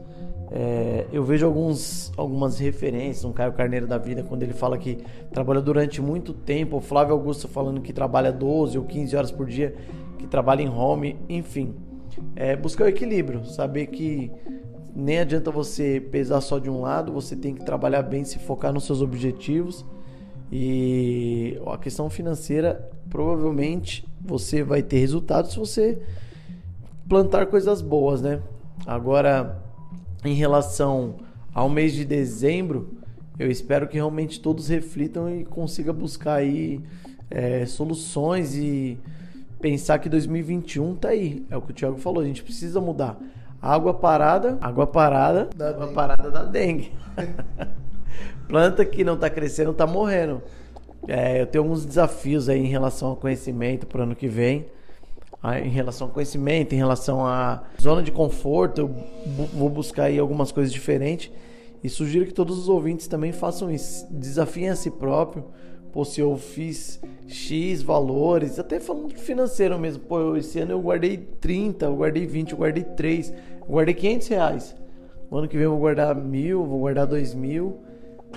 É, 0.51 1.05
eu 1.12 1.24
vejo 1.24 1.46
alguns, 1.46 2.12
algumas 2.17 2.60
referências, 2.60 3.24
um 3.24 3.32
Caio 3.32 3.53
Carneiro 3.53 3.88
da 3.88 3.98
vida, 3.98 4.24
quando 4.24 4.44
ele 4.44 4.53
fala 4.53 4.77
que 4.77 4.98
trabalha 5.32 5.62
durante 5.62 6.01
muito 6.01 6.34
tempo, 6.34 6.77
o 6.77 6.82
Flávio 6.82 7.13
Augusto 7.13 7.48
falando 7.48 7.82
que 7.82 7.94
trabalha 7.94 8.32
12 8.32 8.77
ou 8.77 8.84
15 8.84 9.15
horas 9.15 9.32
por 9.32 9.48
dia, 9.48 9.74
que 10.20 10.27
trabalha 10.27 10.62
em 10.62 10.70
home, 10.70 11.17
enfim. 11.29 11.74
É, 12.36 12.55
buscar 12.55 12.86
o 12.86 12.88
equilíbrio, 12.88 13.46
saber 13.46 13.88
que 13.88 14.32
nem 14.96 15.20
adianta 15.20 15.52
você 15.52 16.00
pesar 16.00 16.40
só 16.40 16.58
de 16.58 16.70
um 16.70 16.80
lado, 16.80 17.12
você 17.12 17.36
tem 17.36 17.54
que 17.54 17.66
trabalhar 17.66 18.02
bem, 18.02 18.24
se 18.24 18.40
focar 18.40 18.72
nos 18.72 18.86
seus 18.86 19.02
objetivos. 19.02 19.86
E 20.52 21.60
a 21.68 21.78
questão 21.78 22.10
financeira, 22.10 22.90
provavelmente 23.10 24.08
você 24.22 24.64
vai 24.64 24.82
ter 24.82 25.00
resultados 25.00 25.52
se 25.52 25.60
você 25.60 26.02
plantar 27.10 27.48
coisas 27.48 27.82
boas, 27.82 28.22
né? 28.22 28.42
Agora, 28.86 29.62
em 30.24 30.34
relação 30.34 31.16
ao 31.54 31.68
mês 31.68 31.94
de 31.94 32.06
dezembro, 32.06 32.90
eu 33.38 33.52
espero 33.52 33.88
que 33.88 33.96
realmente 33.96 34.40
todos 34.40 34.70
reflitam 34.70 35.30
e 35.30 35.44
consiga 35.44 35.92
buscar 35.92 36.36
aí 36.36 36.82
é, 37.30 37.66
soluções 37.66 38.56
e 38.56 38.98
pensar 39.60 40.00
que 40.00 40.08
2021 40.08 40.96
tá 40.96 41.10
aí. 41.10 41.46
É 41.50 41.58
o 41.58 41.62
que 41.62 41.72
o 41.72 41.74
Thiago 41.74 41.98
falou, 41.98 42.22
a 42.22 42.25
gente 42.25 42.44
precisa 42.44 42.80
mudar. 42.80 43.20
Água 43.65 43.93
parada, 43.93 44.57
água 44.62 44.88
parada, 44.88 45.50
da 45.55 45.69
água 45.69 45.86
dengue. 45.86 45.95
parada 45.95 46.31
da 46.31 46.43
dengue. 46.43 46.91
Planta 48.48 48.86
que 48.86 49.03
não 49.03 49.17
tá 49.17 49.29
crescendo 49.29 49.74
tá 49.74 49.88
morrendo. 49.88 50.41
É, 51.07 51.41
eu 51.41 51.48
tenho 51.48 51.63
alguns 51.63 51.86
desafios 51.86 52.48
aí 52.48 52.60
em 52.60 52.67
relação 52.67 53.10
ao 53.10 53.15
conhecimento 53.15 53.86
para 53.86 54.00
o 54.00 54.03
ano 54.03 54.15
que 54.15 54.27
vem 54.27 54.65
em 55.53 55.69
relação 55.69 56.07
ao 56.07 56.13
conhecimento, 56.13 56.74
em 56.74 56.77
relação 56.77 57.25
à 57.25 57.63
zona 57.79 58.01
de 58.01 58.12
conforto, 58.12 58.81
eu 58.81 58.95
vou 59.53 59.69
buscar 59.69 60.05
aí 60.05 60.17
algumas 60.17 60.51
coisas 60.51 60.74
diferentes 60.74 61.31
e 61.84 61.89
sugiro 61.89 62.25
que 62.25 62.34
todos 62.34 62.57
os 62.57 62.67
ouvintes 62.67 63.07
também 63.07 63.31
façam 63.31 63.72
isso, 63.72 64.07
desafiem 64.10 64.69
a 64.69 64.75
si 64.75 64.89
próprio. 64.89 65.45
Pô, 65.93 66.03
se 66.03 66.19
eu 66.19 66.36
fiz 66.36 67.00
X 67.25 67.81
valores, 67.81 68.60
até 68.60 68.81
falando 68.81 69.13
financeiro 69.13 69.79
mesmo, 69.79 70.03
pô, 70.03 70.36
esse 70.36 70.60
ano 70.60 70.72
eu 70.72 70.81
guardei 70.81 71.15
30, 71.15 71.86
eu 71.86 71.95
guardei 71.95 72.25
20, 72.25 72.51
eu 72.51 72.57
guardei 72.57 72.84
3, 72.84 73.29
eu 73.29 73.36
guardei 73.69 73.93
500 73.93 74.27
reais. 74.27 74.75
O 75.29 75.38
ano 75.38 75.48
que 75.48 75.55
vem 75.55 75.65
eu 75.65 75.72
vou 75.72 75.79
guardar 75.79 76.15
mil, 76.15 76.65
vou 76.65 76.79
guardar 76.79 77.07
dois 77.07 77.34
mil. 77.34 77.79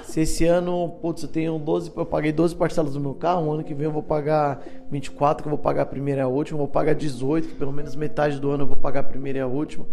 Se 0.02 0.20
esse 0.20 0.44
ano, 0.44 0.96
putz, 1.00 1.22
eu 1.22 1.28
tenho 1.28 1.58
12, 1.58 1.92
eu 1.94 2.06
paguei 2.06 2.32
12 2.32 2.54
parcelas 2.54 2.92
do 2.92 3.00
meu 3.00 3.14
carro, 3.14 3.46
o 3.46 3.52
ano 3.52 3.64
que 3.64 3.74
vem 3.74 3.86
eu 3.86 3.92
vou 3.92 4.02
pagar 4.02 4.64
24, 4.90 5.42
que 5.42 5.48
eu 5.48 5.50
vou 5.50 5.58
pagar 5.58 5.82
a 5.82 5.86
primeira 5.86 6.20
e 6.20 6.24
a 6.24 6.28
última, 6.28 6.56
eu 6.56 6.60
vou 6.60 6.68
pagar 6.68 6.94
18, 6.94 7.48
que 7.48 7.54
pelo 7.54 7.72
menos 7.72 7.96
metade 7.96 8.38
do 8.38 8.50
ano 8.50 8.62
eu 8.62 8.66
vou 8.66 8.76
pagar 8.76 9.00
a 9.00 9.04
primeira 9.04 9.38
e 9.38 9.42
a 9.42 9.46
última. 9.46 9.86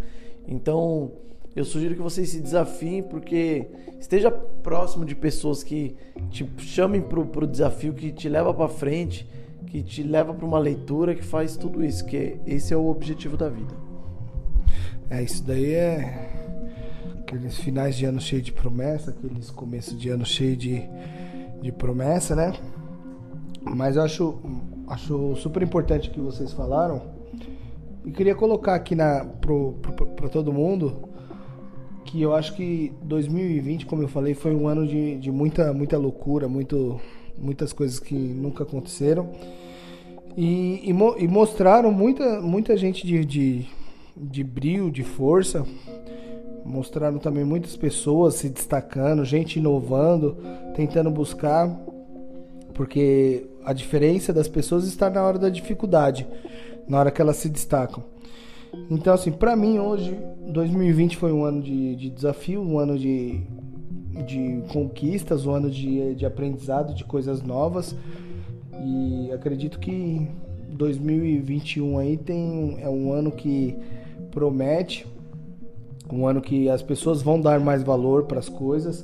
Então, 0.48 1.12
eu 1.56 1.66
sugiro 1.66 1.96
que 1.96 2.02
vocês 2.02 2.30
se 2.30 2.40
desafiem, 2.40 3.02
porque 3.02 3.68
esteja 4.00 4.30
próximo 4.30 5.06
de 5.06 5.16
pessoas 5.16 5.64
que 5.64 5.96
te 6.30 6.48
chamem 6.60 7.02
pro, 7.02 7.26
pro 7.26 7.48
desafio, 7.48 7.94
que 7.94 8.12
te 8.12 8.30
leva 8.30 8.54
para 8.54 8.68
frente, 8.68 9.28
que 9.68 9.82
te 9.82 10.04
leva 10.04 10.34
para 10.34 10.46
uma 10.46 10.60
leitura, 10.60 11.16
que 11.16 11.24
faz 11.24 11.58
tudo 11.58 11.84
isso, 11.84 12.06
que 12.06 12.38
esse 12.46 12.74
é 12.74 12.78
o 12.78 12.88
objetivo 12.88 13.36
da 13.36 13.50
vida. 13.50 13.85
É, 15.10 15.22
isso 15.22 15.44
daí 15.44 15.74
é 15.74 16.30
aqueles 17.20 17.58
finais 17.58 17.96
de 17.96 18.06
ano 18.06 18.20
cheio 18.20 18.42
de 18.42 18.52
promessa, 18.52 19.12
aqueles 19.12 19.50
começos 19.52 20.00
de 20.00 20.10
ano 20.10 20.26
cheio 20.26 20.56
de, 20.56 20.84
de 21.62 21.72
promessa, 21.72 22.36
né? 22.36 22.54
Mas 23.62 23.96
eu 23.96 24.04
acho, 24.04 24.40
acho 24.88 25.36
super 25.38 25.62
importante 25.64 26.10
o 26.10 26.12
que 26.12 26.20
vocês 26.20 26.54
falaram. 26.54 27.02
E 28.06 28.12
queria 28.12 28.36
colocar 28.36 28.76
aqui 28.76 28.96
para 28.96 30.30
todo 30.30 30.54
mundo 30.54 31.10
que 32.06 32.22
eu 32.22 32.36
acho 32.36 32.56
que 32.56 32.94
2020, 33.02 33.88
como 33.88 34.04
eu 34.04 34.08
falei, 34.08 34.36
foi 34.36 34.56
um 34.56 34.68
ano 34.68 34.88
de, 34.88 35.18
de 35.18 35.32
muita, 35.32 35.74
muita 35.74 35.98
loucura, 35.98 36.48
muito, 36.48 37.02
muitas 37.38 37.74
coisas 37.74 38.00
que 38.00 38.14
nunca 38.14 38.64
aconteceram. 38.64 39.32
E, 40.38 40.82
e, 40.84 41.24
e 41.24 41.28
mostraram 41.28 41.92
muita, 41.92 42.42
muita 42.42 42.78
gente 42.78 43.08
de, 43.08 43.26
de, 43.26 43.66
de 44.16 44.44
brilho, 44.44 44.92
de 44.92 45.04
força, 45.04 45.66
mostraram 46.64 47.20
também 47.20 47.44
muitas 47.44 47.76
pessoas 47.76 48.36
se 48.36 48.50
destacando, 48.50 49.24
gente 49.26 49.60
inovando, 49.60 50.38
tentando 50.76 51.12
buscar, 51.12 51.70
porque 52.74 53.48
a 53.64 53.74
diferença 53.74 54.34
das 54.34 54.48
pessoas 54.48 54.86
está 54.86 55.10
na 55.10 55.24
hora 55.24 55.38
da 55.38 55.50
dificuldade, 55.50 56.28
na 56.88 57.00
hora 57.00 57.12
que 57.12 57.22
elas 57.22 57.38
se 57.38 57.50
destacam. 57.50 58.04
Então, 58.90 59.14
assim, 59.14 59.32
para 59.32 59.56
mim 59.56 59.80
hoje, 59.80 60.18
2020 60.48 61.18
foi 61.18 61.32
um 61.32 61.46
ano 61.46 61.62
de, 61.62 61.96
de 61.96 62.10
desafio, 62.10 62.62
um 62.62 62.78
ano 62.78 62.98
de, 62.98 63.42
de 64.26 64.62
conquistas, 64.72 65.46
um 65.46 65.52
ano 65.52 65.70
de, 65.70 66.16
de 66.16 66.26
aprendizado, 66.26 66.94
de 66.94 67.06
coisas 67.06 67.42
novas. 67.42 67.96
E 68.84 69.32
acredito 69.32 69.80
que 69.80 70.28
2021 70.70 71.98
aí 71.98 72.18
tem 72.18 72.78
é 72.82 72.90
um 72.90 73.14
ano 73.14 73.32
que 73.32 73.78
promete 74.36 75.08
um 76.12 76.28
ano 76.28 76.42
que 76.42 76.70
as 76.70 76.82
pessoas 76.82 77.22
vão 77.22 77.40
dar 77.40 77.58
mais 77.60 77.82
valor 77.82 78.26
para 78.26 78.38
as 78.38 78.50
coisas. 78.50 79.02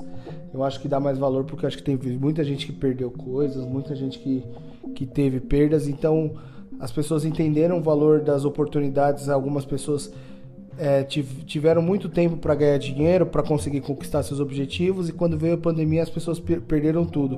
Eu 0.54 0.62
acho 0.62 0.82
que 0.82 0.90
dá 0.90 1.00
mais 1.00 1.18
valor 1.18 1.46
porque 1.46 1.66
acho 1.66 1.78
que 1.78 1.84
teve 1.84 2.18
muita 2.18 2.44
gente 2.44 2.66
que 2.66 2.74
perdeu 2.74 3.10
coisas, 3.10 3.66
muita 3.66 3.96
gente 3.96 4.20
que, 4.20 4.44
que 4.94 5.06
teve 5.06 5.40
perdas. 5.40 5.88
Então 5.88 6.34
as 6.80 6.92
pessoas 6.92 7.24
entenderam 7.24 7.80
o 7.80 7.82
valor 7.82 8.20
das 8.20 8.44
oportunidades. 8.44 9.30
Algumas 9.30 9.64
pessoas 9.64 10.14
é, 10.82 11.04
tiveram 11.04 11.80
muito 11.80 12.10
tempo 12.10 12.38
para 12.38 12.56
ganhar 12.56 12.80
dinheiro, 12.80 13.24
para 13.28 13.44
conseguir 13.44 13.82
conquistar 13.82 14.24
seus 14.24 14.40
objetivos. 14.40 15.10
E 15.10 15.14
quando 15.14 15.38
veio 15.38 15.54
a 15.54 15.58
pandemia, 15.58 16.02
as 16.02 16.10
pessoas 16.10 16.40
per 16.40 16.60
perderam 16.60 17.06
tudo. 17.06 17.38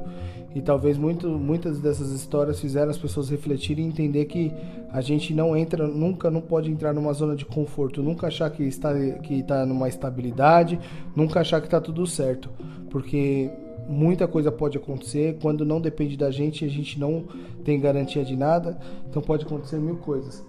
E 0.55 0.61
talvez 0.61 0.97
muito, 0.97 1.27
muitas 1.27 1.77
dessas 1.81 2.11
histórias 2.11 2.57
fizeram 2.57 2.89
as 2.89 2.97
pessoas 2.97 3.29
refletirem 3.29 3.83
e 3.83 3.87
entender 3.89 4.25
que 4.25 4.49
a 4.89 5.01
gente 5.01 5.33
não 5.33 5.57
entra, 5.57 5.85
nunca 5.85 6.31
não 6.31 6.39
pode 6.39 6.71
entrar 6.71 6.93
numa 6.93 7.11
zona 7.11 7.35
de 7.35 7.43
conforto, 7.43 8.01
nunca 8.01 8.27
achar 8.27 8.49
que 8.49 8.63
está 8.63 8.93
que 9.21 9.39
está 9.39 9.65
numa 9.65 9.89
estabilidade, 9.89 10.79
nunca 11.13 11.41
achar 11.41 11.59
que 11.59 11.67
está 11.67 11.81
tudo 11.81 12.07
certo, 12.07 12.49
porque 12.89 13.51
muita 13.89 14.25
coisa 14.25 14.51
pode 14.51 14.77
acontecer 14.77 15.37
quando 15.41 15.65
não 15.65 15.81
depende 15.81 16.15
da 16.15 16.31
gente, 16.31 16.63
a 16.63 16.69
gente 16.69 16.97
não 16.97 17.25
tem 17.65 17.77
garantia 17.77 18.23
de 18.23 18.37
nada, 18.37 18.79
então 19.09 19.21
pode 19.21 19.43
acontecer 19.43 19.79
mil 19.79 19.97
coisas. 19.97 20.45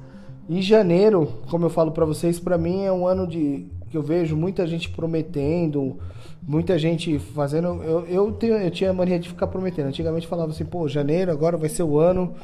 Em 0.48 0.60
janeiro, 0.60 1.40
como 1.50 1.64
eu 1.64 1.70
falo 1.70 1.92
para 1.92 2.04
vocês, 2.04 2.38
para 2.38 2.58
mim 2.58 2.82
é 2.84 2.92
um 2.92 3.06
ano 3.06 3.26
de 3.26 3.66
que 3.90 3.96
eu 3.96 4.02
vejo 4.02 4.36
muita 4.36 4.66
gente 4.66 4.90
prometendo, 4.90 5.98
muita 6.42 6.78
gente 6.78 7.18
fazendo. 7.18 7.82
Eu, 7.82 8.04
eu, 8.06 8.32
tenho, 8.32 8.54
eu 8.54 8.70
tinha 8.70 8.90
a 8.90 8.92
mania 8.92 9.18
de 9.18 9.28
ficar 9.28 9.46
prometendo. 9.46 9.86
Antigamente 9.86 10.26
falava 10.26 10.50
assim, 10.50 10.64
pô, 10.64 10.86
janeiro 10.86 11.30
agora 11.30 11.56
vai 11.56 11.68
ser 11.68 11.82
o 11.82 11.98
ano, 11.98 12.34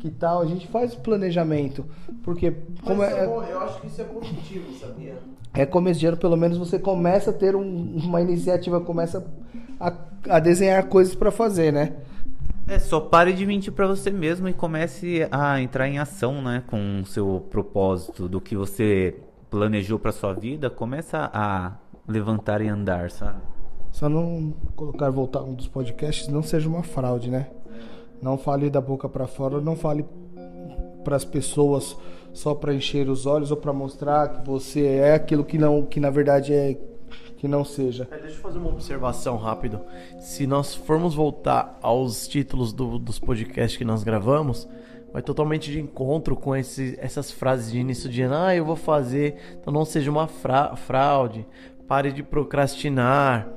que 0.00 0.10
tal? 0.10 0.42
A 0.42 0.46
gente 0.46 0.66
faz 0.66 0.94
o 0.94 0.98
planejamento. 0.98 1.84
Porque 2.22 2.52
como 2.84 3.02
é, 3.02 3.20
é 3.20 3.24
eu 3.24 3.60
acho 3.60 3.80
que 3.80 3.86
isso 3.86 4.00
é 4.00 4.04
positivo, 4.04 4.64
sabia? 4.78 5.14
É 5.54 5.64
começo 5.64 6.00
de 6.00 6.06
ano, 6.06 6.16
pelo 6.18 6.36
menos 6.36 6.58
você 6.58 6.78
começa 6.78 7.30
a 7.30 7.32
ter 7.32 7.56
um, 7.56 7.96
uma 7.96 8.20
iniciativa, 8.20 8.80
começa 8.80 9.24
a, 9.80 9.92
a 10.28 10.38
desenhar 10.38 10.84
coisas 10.88 11.14
para 11.14 11.30
fazer, 11.30 11.72
né? 11.72 11.94
É, 12.68 12.80
só 12.80 12.98
pare 12.98 13.32
de 13.32 13.46
mentir 13.46 13.72
para 13.72 13.86
você 13.86 14.10
mesmo 14.10 14.48
e 14.48 14.52
comece 14.52 15.28
a 15.30 15.60
entrar 15.60 15.88
em 15.88 15.98
ação, 15.98 16.42
né, 16.42 16.64
com 16.66 17.00
o 17.00 17.06
seu 17.06 17.46
propósito 17.48 18.28
do 18.28 18.40
que 18.40 18.56
você 18.56 19.14
planejou 19.48 20.00
para 20.00 20.10
sua 20.10 20.32
vida, 20.32 20.68
começa 20.68 21.30
a 21.32 21.76
levantar 22.08 22.60
e 22.60 22.68
andar, 22.68 23.10
sabe? 23.10 23.40
Só 23.92 24.08
não 24.08 24.52
colocar 24.74 25.08
voltar 25.10 25.42
um 25.42 25.54
dos 25.54 25.68
podcasts 25.68 26.28
não 26.28 26.42
seja 26.42 26.68
uma 26.68 26.82
fraude, 26.82 27.30
né? 27.30 27.48
Não 28.20 28.36
fale 28.36 28.68
da 28.68 28.80
boca 28.80 29.08
para 29.08 29.26
fora, 29.26 29.60
não 29.60 29.76
fale 29.76 30.04
para 31.04 31.14
as 31.14 31.24
pessoas 31.24 31.96
só 32.32 32.52
para 32.52 32.74
encher 32.74 33.08
os 33.08 33.26
olhos 33.26 33.52
ou 33.52 33.56
para 33.56 33.72
mostrar 33.72 34.28
que 34.28 34.46
você 34.46 34.84
é 34.86 35.14
aquilo 35.14 35.44
que 35.44 35.56
não 35.56 35.84
que 35.86 36.00
na 36.00 36.10
verdade 36.10 36.52
é 36.52 36.76
que 37.36 37.46
não 37.46 37.64
seja. 37.64 38.08
É, 38.10 38.18
deixa 38.18 38.36
eu 38.36 38.40
fazer 38.40 38.58
uma 38.58 38.70
observação 38.70 39.36
rápido. 39.36 39.80
Se 40.18 40.46
nós 40.46 40.74
formos 40.74 41.14
voltar 41.14 41.78
aos 41.82 42.26
títulos 42.26 42.72
do, 42.72 42.98
dos 42.98 43.18
podcasts 43.18 43.76
que 43.76 43.84
nós 43.84 44.02
gravamos, 44.02 44.68
vai 45.12 45.22
totalmente 45.22 45.70
de 45.70 45.80
encontro 45.80 46.36
com 46.36 46.54
esse, 46.54 46.96
essas 47.00 47.30
frases 47.30 47.70
de 47.70 47.78
início 47.78 48.08
de 48.08 48.22
ano. 48.22 48.34
Ah, 48.34 48.54
eu 48.54 48.64
vou 48.64 48.76
fazer. 48.76 49.36
Então 49.60 49.72
não 49.72 49.84
seja 49.84 50.10
uma 50.10 50.26
fra 50.26 50.74
fraude. 50.76 51.46
Pare 51.86 52.12
de 52.12 52.22
procrastinar. 52.22 53.48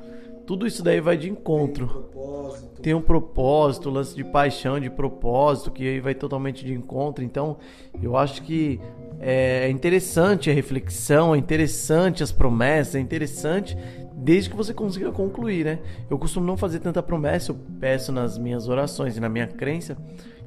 Tudo 0.50 0.66
isso 0.66 0.82
daí 0.82 1.00
vai 1.00 1.16
de 1.16 1.30
encontro. 1.30 1.86
Tem 1.86 1.96
um 1.96 2.02
propósito, 2.02 2.82
Tem 2.82 2.94
um 2.96 3.02
propósito 3.04 3.90
lance 3.92 4.16
de 4.16 4.24
paixão, 4.24 4.80
de 4.80 4.90
propósito, 4.90 5.70
que 5.70 5.88
aí 5.88 6.00
vai 6.00 6.16
totalmente 6.16 6.66
de 6.66 6.74
encontro. 6.74 7.24
Então, 7.24 7.58
eu 8.02 8.18
acho 8.18 8.42
que 8.42 8.80
é 9.20 9.70
interessante 9.70 10.50
a 10.50 10.54
reflexão, 10.54 11.36
é 11.36 11.38
interessante 11.38 12.24
as 12.24 12.32
promessas, 12.32 12.96
é 12.96 13.00
interessante 13.00 13.78
desde 14.16 14.50
que 14.50 14.56
você 14.56 14.74
consiga 14.74 15.12
concluir, 15.12 15.66
né? 15.66 15.80
Eu 16.10 16.18
costumo 16.18 16.48
não 16.48 16.58
fazer 16.58 16.80
tanta 16.80 17.04
promessa, 17.04 17.52
eu 17.52 17.58
peço 17.80 18.12
nas 18.12 18.36
minhas 18.36 18.68
orações 18.68 19.18
e 19.18 19.20
na 19.20 19.30
minha 19.30 19.46
crença 19.46 19.96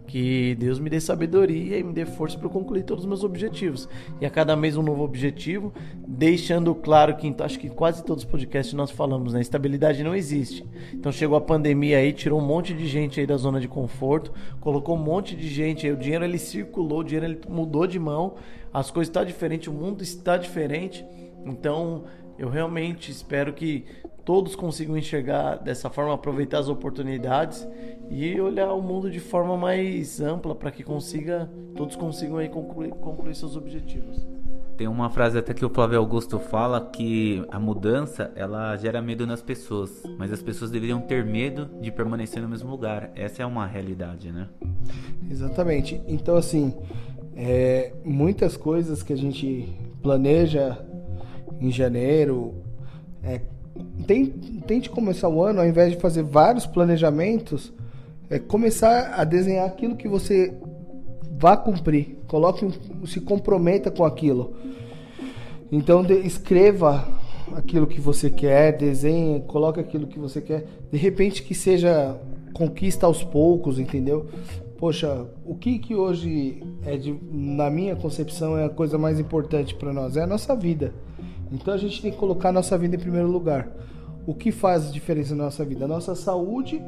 que 0.07 0.55
Deus 0.57 0.79
me 0.79 0.91
dê 0.91 1.01
sabedoria 1.01 1.79
e 1.79 1.83
me 1.83 1.93
dê 1.93 2.05
força 2.05 2.39
para 2.39 2.49
concluir 2.49 2.83
todos 2.83 3.05
os 3.05 3.09
meus 3.09 3.25
objetivos. 3.25 3.89
E 4.21 4.27
a 4.27 4.31
cada 4.31 4.55
mês 4.55 4.77
um 4.77 4.83
novo 4.83 5.03
objetivo, 5.03 5.73
deixando 6.07 6.75
claro 6.75 7.17
que 7.17 7.35
acho 7.41 7.59
que 7.59 7.69
quase 7.69 8.05
todos 8.05 8.25
os 8.25 8.31
podcasts 8.31 8.75
nós 8.75 8.91
falamos, 8.91 9.33
né? 9.33 9.41
Estabilidade 9.41 10.05
não 10.05 10.15
existe. 10.15 10.65
Então 10.93 11.11
chegou 11.11 11.37
a 11.37 11.41
pandemia 11.41 11.99
aí, 11.99 12.13
tirou 12.13 12.41
um 12.41 12.45
monte 12.45 12.75
de 12.75 12.87
gente 12.87 13.21
aí 13.21 13.27
da 13.27 13.37
zona 13.37 13.61
de 13.61 13.69
conforto, 13.69 14.33
colocou 14.61 14.97
um 14.97 15.03
monte 15.03 15.35
de 15.35 15.49
gente 15.49 15.87
aí, 15.87 15.93
o 15.93 15.97
dinheiro 15.97 16.25
ele 16.25 16.39
circulou, 16.39 17.01
o 17.01 17.05
dinheiro 17.05 17.27
ele 17.27 17.41
mudou 17.49 17.87
de 17.87 17.99
mão, 17.99 18.35
as 18.73 18.91
coisas 18.91 19.09
estão 19.09 19.23
tá 19.23 19.27
diferentes, 19.27 19.69
o 19.69 19.73
mundo 19.73 20.03
está 20.03 20.37
diferente. 20.37 21.05
Então, 21.45 22.05
eu 22.39 22.49
realmente 22.49 23.11
espero 23.11 23.53
que 23.53 23.85
todos 24.25 24.55
consigam 24.55 24.97
enxergar 24.97 25.57
dessa 25.57 25.91
forma, 25.91 26.15
aproveitar 26.15 26.59
as 26.59 26.69
oportunidades 26.69 27.67
e 28.11 28.41
olhar 28.41 28.73
o 28.73 28.81
mundo 28.81 29.11
de 29.11 29.21
forma 29.21 29.57
mais 29.57 30.21
ampla 30.21 30.55
para 30.55 30.71
que 30.71 30.83
consiga 30.83 31.51
todos 31.75 31.97
consigam 31.97 32.39
aí 32.39 32.49
concluir, 32.49 32.91
concluir 32.91 33.35
seus 33.35 33.57
objetivos. 33.57 34.25
Tem 34.77 34.89
uma 34.89 35.11
frase 35.11 35.39
até 35.39 35.53
que 35.53 35.65
o 35.65 35.71
Flávio 35.71 35.99
Augusto 35.99 36.39
fala 36.39 36.81
que 36.81 37.45
a 37.51 37.59
mudança 37.59 38.33
ela 38.35 38.77
gera 38.77 39.03
medo 39.03 39.27
nas 39.27 39.43
pessoas, 39.43 40.03
mas 40.19 40.33
as 40.33 40.43
pessoas 40.43 40.71
deveriam 40.71 41.01
ter 41.01 41.25
medo 41.25 41.69
de 41.81 41.91
permanecer 41.91 42.43
no 42.43 42.49
mesmo 42.49 42.71
lugar. 42.71 43.11
Essa 43.15 43.43
é 43.43 43.47
uma 43.47 43.67
realidade, 43.67 44.33
né? 44.33 44.49
Exatamente. 45.31 46.01
Então 46.09 46.37
assim, 46.37 46.75
é, 47.37 47.93
muitas 48.05 48.57
coisas 48.57 49.03
que 49.03 49.13
a 49.13 49.17
gente 49.17 49.69
planeja 50.03 50.79
em 51.63 51.71
janeiro, 51.71 52.55
é, 53.23 53.41
tente 54.67 54.91
começar 54.91 55.29
o 55.29 55.43
ano, 55.43 55.61
ao 55.61 55.67
invés 55.67 55.93
de 55.93 55.99
fazer 55.99 56.23
vários 56.23 56.67
planejamentos, 56.67 57.73
é 58.29 58.39
começar 58.39 59.15
a 59.15 59.25
desenhar 59.25 59.67
aquilo 59.67 59.97
que 59.97 60.09
você 60.09 60.53
vá 61.39 61.57
cumprir. 61.57 62.19
Coloque, 62.27 62.67
se 63.07 63.21
comprometa 63.21 63.91
com 63.91 64.05
aquilo. 64.05 64.55
Então 65.71 66.03
de, 66.03 66.15
escreva 66.15 67.07
aquilo 67.55 67.87
que 67.87 68.01
você 68.01 68.31
quer, 68.31 68.77
desenhe, 68.77 69.41
coloque 69.43 69.81
aquilo 69.81 70.07
que 70.07 70.19
você 70.19 70.41
quer. 70.41 70.67
De 70.91 70.99
repente 70.99 71.43
que 71.43 71.55
seja 71.55 72.19
conquista 72.53 73.07
aos 73.07 73.23
poucos, 73.23 73.79
entendeu? 73.79 74.27
Poxa, 74.79 75.27
o 75.45 75.55
que 75.55 75.79
que 75.79 75.95
hoje 75.95 76.63
é 76.85 76.97
de, 76.97 77.17
na 77.31 77.71
minha 77.71 77.95
concepção 77.95 78.59
é 78.59 78.65
a 78.65 78.69
coisa 78.69 78.99
mais 78.99 79.21
importante 79.21 79.75
para 79.75 79.93
nós? 79.93 80.17
É 80.17 80.23
a 80.23 80.27
nossa 80.27 80.57
vida. 80.57 80.93
Então 81.53 81.75
a 81.75 81.77
gente 81.77 82.01
tem 82.01 82.11
que 82.11 82.17
colocar 82.17 82.49
a 82.49 82.53
nossa 82.53 82.77
vida 82.79 82.97
em 82.97 82.99
primeiro 82.99 83.29
lugar. 83.29 83.69
O 84.27 84.35
que 84.35 84.51
faz 84.51 84.93
diferença 84.93 85.35
na 85.35 85.45
nossa 85.45 85.65
vida? 85.65 85.85
A 85.85 85.89
nossa 85.89 86.15
saúde, 86.15 86.83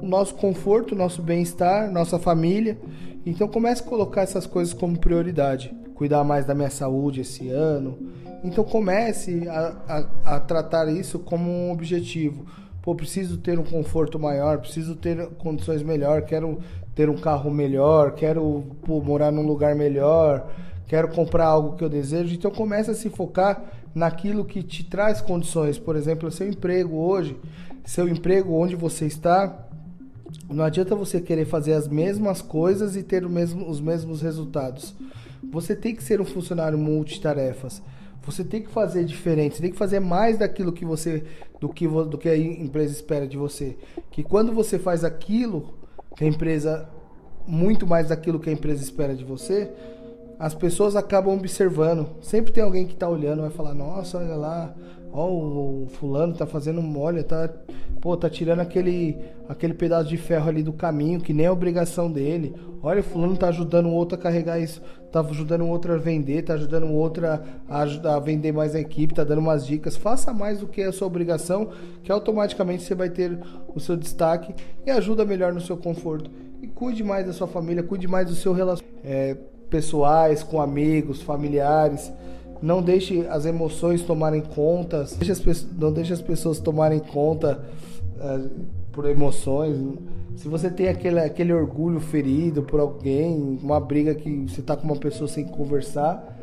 o 0.00 0.06
nosso 0.06 0.34
conforto, 0.34 0.92
o 0.92 0.98
nosso 0.98 1.22
bem-estar, 1.22 1.90
nossa 1.90 2.18
família. 2.18 2.76
Então 3.24 3.46
comece 3.46 3.82
a 3.82 3.86
colocar 3.86 4.22
essas 4.22 4.46
coisas 4.46 4.74
como 4.74 4.98
prioridade. 4.98 5.74
Cuidar 5.94 6.24
mais 6.24 6.44
da 6.44 6.54
minha 6.54 6.70
saúde 6.70 7.20
esse 7.20 7.48
ano. 7.48 7.96
Então 8.42 8.64
comece 8.64 9.48
a, 9.48 9.76
a, 10.24 10.36
a 10.36 10.40
tratar 10.40 10.88
isso 10.88 11.20
como 11.20 11.48
um 11.48 11.70
objetivo. 11.70 12.44
Pô, 12.82 12.96
preciso 12.96 13.36
ter 13.36 13.60
um 13.60 13.64
conforto 13.64 14.18
maior, 14.18 14.58
preciso 14.58 14.96
ter 14.96 15.28
condições 15.38 15.84
melhor, 15.84 16.22
quero 16.22 16.58
ter 16.96 17.08
um 17.08 17.16
carro 17.16 17.48
melhor, 17.48 18.12
quero 18.12 18.64
pô, 18.84 19.00
morar 19.00 19.30
num 19.30 19.46
lugar 19.46 19.76
melhor, 19.76 20.50
quero 20.88 21.06
comprar 21.08 21.46
algo 21.46 21.76
que 21.76 21.84
eu 21.84 21.88
desejo. 21.88 22.34
Então 22.34 22.50
comece 22.50 22.90
a 22.90 22.94
se 22.94 23.08
focar 23.08 23.62
naquilo 23.94 24.44
que 24.44 24.62
te 24.62 24.84
traz 24.84 25.20
condições. 25.20 25.78
Por 25.78 25.96
exemplo, 25.96 26.30
seu 26.30 26.48
emprego 26.48 26.96
hoje, 26.96 27.36
seu 27.84 28.08
emprego 28.08 28.54
onde 28.54 28.76
você 28.76 29.06
está, 29.06 29.68
não 30.48 30.64
adianta 30.64 30.94
você 30.94 31.20
querer 31.20 31.44
fazer 31.44 31.74
as 31.74 31.88
mesmas 31.88 32.40
coisas 32.40 32.96
e 32.96 33.02
ter 33.02 33.26
mesmo, 33.28 33.68
os 33.68 33.80
mesmos 33.80 34.22
resultados. 34.22 34.94
Você 35.50 35.74
tem 35.74 35.94
que 35.94 36.02
ser 36.02 36.20
um 36.20 36.24
funcionário 36.24 36.78
multitarefas. 36.78 37.82
Você 38.24 38.44
tem 38.44 38.62
que 38.62 38.70
fazer 38.70 39.04
diferente, 39.04 39.56
você 39.56 39.62
tem 39.62 39.72
que 39.72 39.76
fazer 39.76 39.98
mais 39.98 40.38
daquilo 40.38 40.72
que 40.72 40.84
você 40.84 41.24
do 41.60 41.68
que 41.68 41.88
do 41.88 42.16
que 42.16 42.28
a 42.28 42.36
empresa 42.36 42.92
espera 42.92 43.26
de 43.26 43.36
você. 43.36 43.76
Que 44.12 44.22
quando 44.22 44.52
você 44.52 44.78
faz 44.78 45.02
aquilo 45.02 45.74
que 46.16 46.24
a 46.24 46.28
empresa 46.28 46.88
muito 47.46 47.86
mais 47.86 48.08
daquilo 48.08 48.38
que 48.38 48.48
a 48.48 48.52
empresa 48.52 48.82
espera 48.82 49.14
de 49.14 49.24
você, 49.24 49.70
as 50.42 50.56
pessoas 50.56 50.96
acabam 50.96 51.36
observando. 51.36 52.04
Sempre 52.20 52.52
tem 52.52 52.64
alguém 52.64 52.84
que 52.84 52.94
está 52.94 53.08
olhando, 53.08 53.42
vai 53.42 53.50
falar: 53.50 53.74
"Nossa, 53.74 54.18
olha 54.18 54.34
lá, 54.34 54.74
ó, 55.12 55.28
o 55.28 55.86
fulano 55.92 56.34
tá 56.34 56.44
fazendo 56.44 56.82
molha, 56.82 57.22
tá, 57.22 57.48
pô, 58.00 58.16
tá 58.16 58.28
tirando 58.28 58.58
aquele 58.58 59.16
aquele 59.48 59.72
pedaço 59.72 60.08
de 60.08 60.16
ferro 60.16 60.48
ali 60.48 60.60
do 60.64 60.72
caminho 60.72 61.20
que 61.20 61.32
nem 61.32 61.46
é 61.46 61.50
obrigação 61.50 62.10
dele. 62.10 62.56
Olha, 62.82 62.98
o 62.98 63.04
fulano 63.04 63.36
tá 63.36 63.50
ajudando 63.50 63.86
o 63.86 63.92
outro 63.92 64.18
a 64.18 64.20
carregar 64.20 64.58
isso, 64.58 64.82
tá 65.12 65.20
ajudando 65.20 65.60
o 65.60 65.68
outro 65.68 65.94
a 65.94 65.96
vender, 65.96 66.42
tá 66.42 66.54
ajudando 66.54 66.86
o 66.86 66.92
outro 66.92 67.24
a, 67.24 67.40
a, 67.68 67.82
a 68.16 68.18
vender 68.18 68.50
mais 68.50 68.74
a 68.74 68.80
equipe, 68.80 69.14
tá 69.14 69.22
dando 69.22 69.38
umas 69.38 69.64
dicas. 69.64 69.96
Faça 69.96 70.32
mais 70.32 70.58
do 70.58 70.66
que 70.66 70.82
a 70.82 70.90
sua 70.90 71.06
obrigação, 71.06 71.68
que 72.02 72.10
automaticamente 72.10 72.82
você 72.82 72.96
vai 72.96 73.10
ter 73.10 73.38
o 73.72 73.78
seu 73.78 73.96
destaque 73.96 74.52
e 74.84 74.90
ajuda 74.90 75.24
melhor 75.24 75.52
no 75.52 75.60
seu 75.60 75.76
conforto. 75.76 76.28
E 76.60 76.66
cuide 76.66 77.04
mais 77.04 77.26
da 77.26 77.32
sua 77.32 77.46
família, 77.46 77.84
cuide 77.84 78.08
mais 78.08 78.26
do 78.26 78.34
seu 78.34 78.52
relacionamento. 78.52 78.92
É, 79.04 79.36
pessoais, 79.72 80.42
com 80.42 80.60
amigos, 80.60 81.22
familiares. 81.22 82.12
Não 82.60 82.82
deixe 82.82 83.26
as 83.26 83.46
emoções 83.46 84.02
tomarem 84.02 84.42
conta, 84.42 85.06
não 85.76 85.90
deixe 85.90 86.12
as 86.12 86.20
pessoas 86.20 86.60
tomarem 86.60 87.00
conta 87.00 87.64
uh, 88.18 88.50
por 88.92 89.06
emoções. 89.06 89.76
Se 90.36 90.46
você 90.46 90.70
tem 90.70 90.88
aquele, 90.88 91.18
aquele 91.18 91.52
orgulho 91.52 91.98
ferido 91.98 92.62
por 92.62 92.78
alguém, 92.78 93.58
uma 93.62 93.80
briga 93.80 94.14
que 94.14 94.46
você 94.48 94.60
está 94.60 94.76
com 94.76 94.84
uma 94.84 94.96
pessoa 94.96 95.26
sem 95.26 95.44
conversar, 95.44 96.38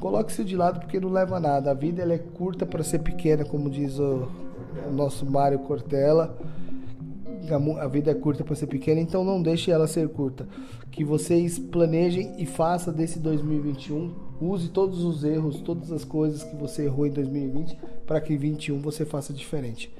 coloque-se 0.00 0.42
de 0.42 0.56
lado 0.56 0.80
porque 0.80 0.98
não 0.98 1.10
leva 1.10 1.36
a 1.36 1.40
nada. 1.40 1.70
A 1.70 1.74
vida 1.74 2.02
ela 2.02 2.14
é 2.14 2.18
curta 2.18 2.66
para 2.66 2.82
ser 2.82 3.00
pequena, 3.00 3.44
como 3.44 3.70
diz 3.70 3.98
o, 3.98 4.28
o 4.88 4.92
nosso 4.92 5.24
Mário 5.24 5.60
Cortella 5.60 6.36
a 7.80 7.88
vida 7.88 8.10
é 8.10 8.14
curta 8.14 8.44
para 8.44 8.54
ser 8.54 8.66
pequena, 8.66 9.00
então 9.00 9.24
não 9.24 9.42
deixe 9.42 9.70
ela 9.70 9.86
ser 9.86 10.08
curta. 10.08 10.46
Que 10.90 11.04
vocês 11.04 11.58
planejem 11.58 12.34
e 12.38 12.46
façam 12.46 12.92
desse 12.92 13.18
2021, 13.18 14.14
use 14.40 14.68
todos 14.68 15.02
os 15.02 15.24
erros, 15.24 15.60
todas 15.60 15.90
as 15.90 16.04
coisas 16.04 16.44
que 16.44 16.54
você 16.56 16.84
errou 16.84 17.06
em 17.06 17.10
2020 17.10 17.76
para 18.06 18.20
que 18.20 18.34
em 18.34 18.36
2021 18.36 18.80
você 18.80 19.04
faça 19.04 19.32
diferente. 19.32 19.92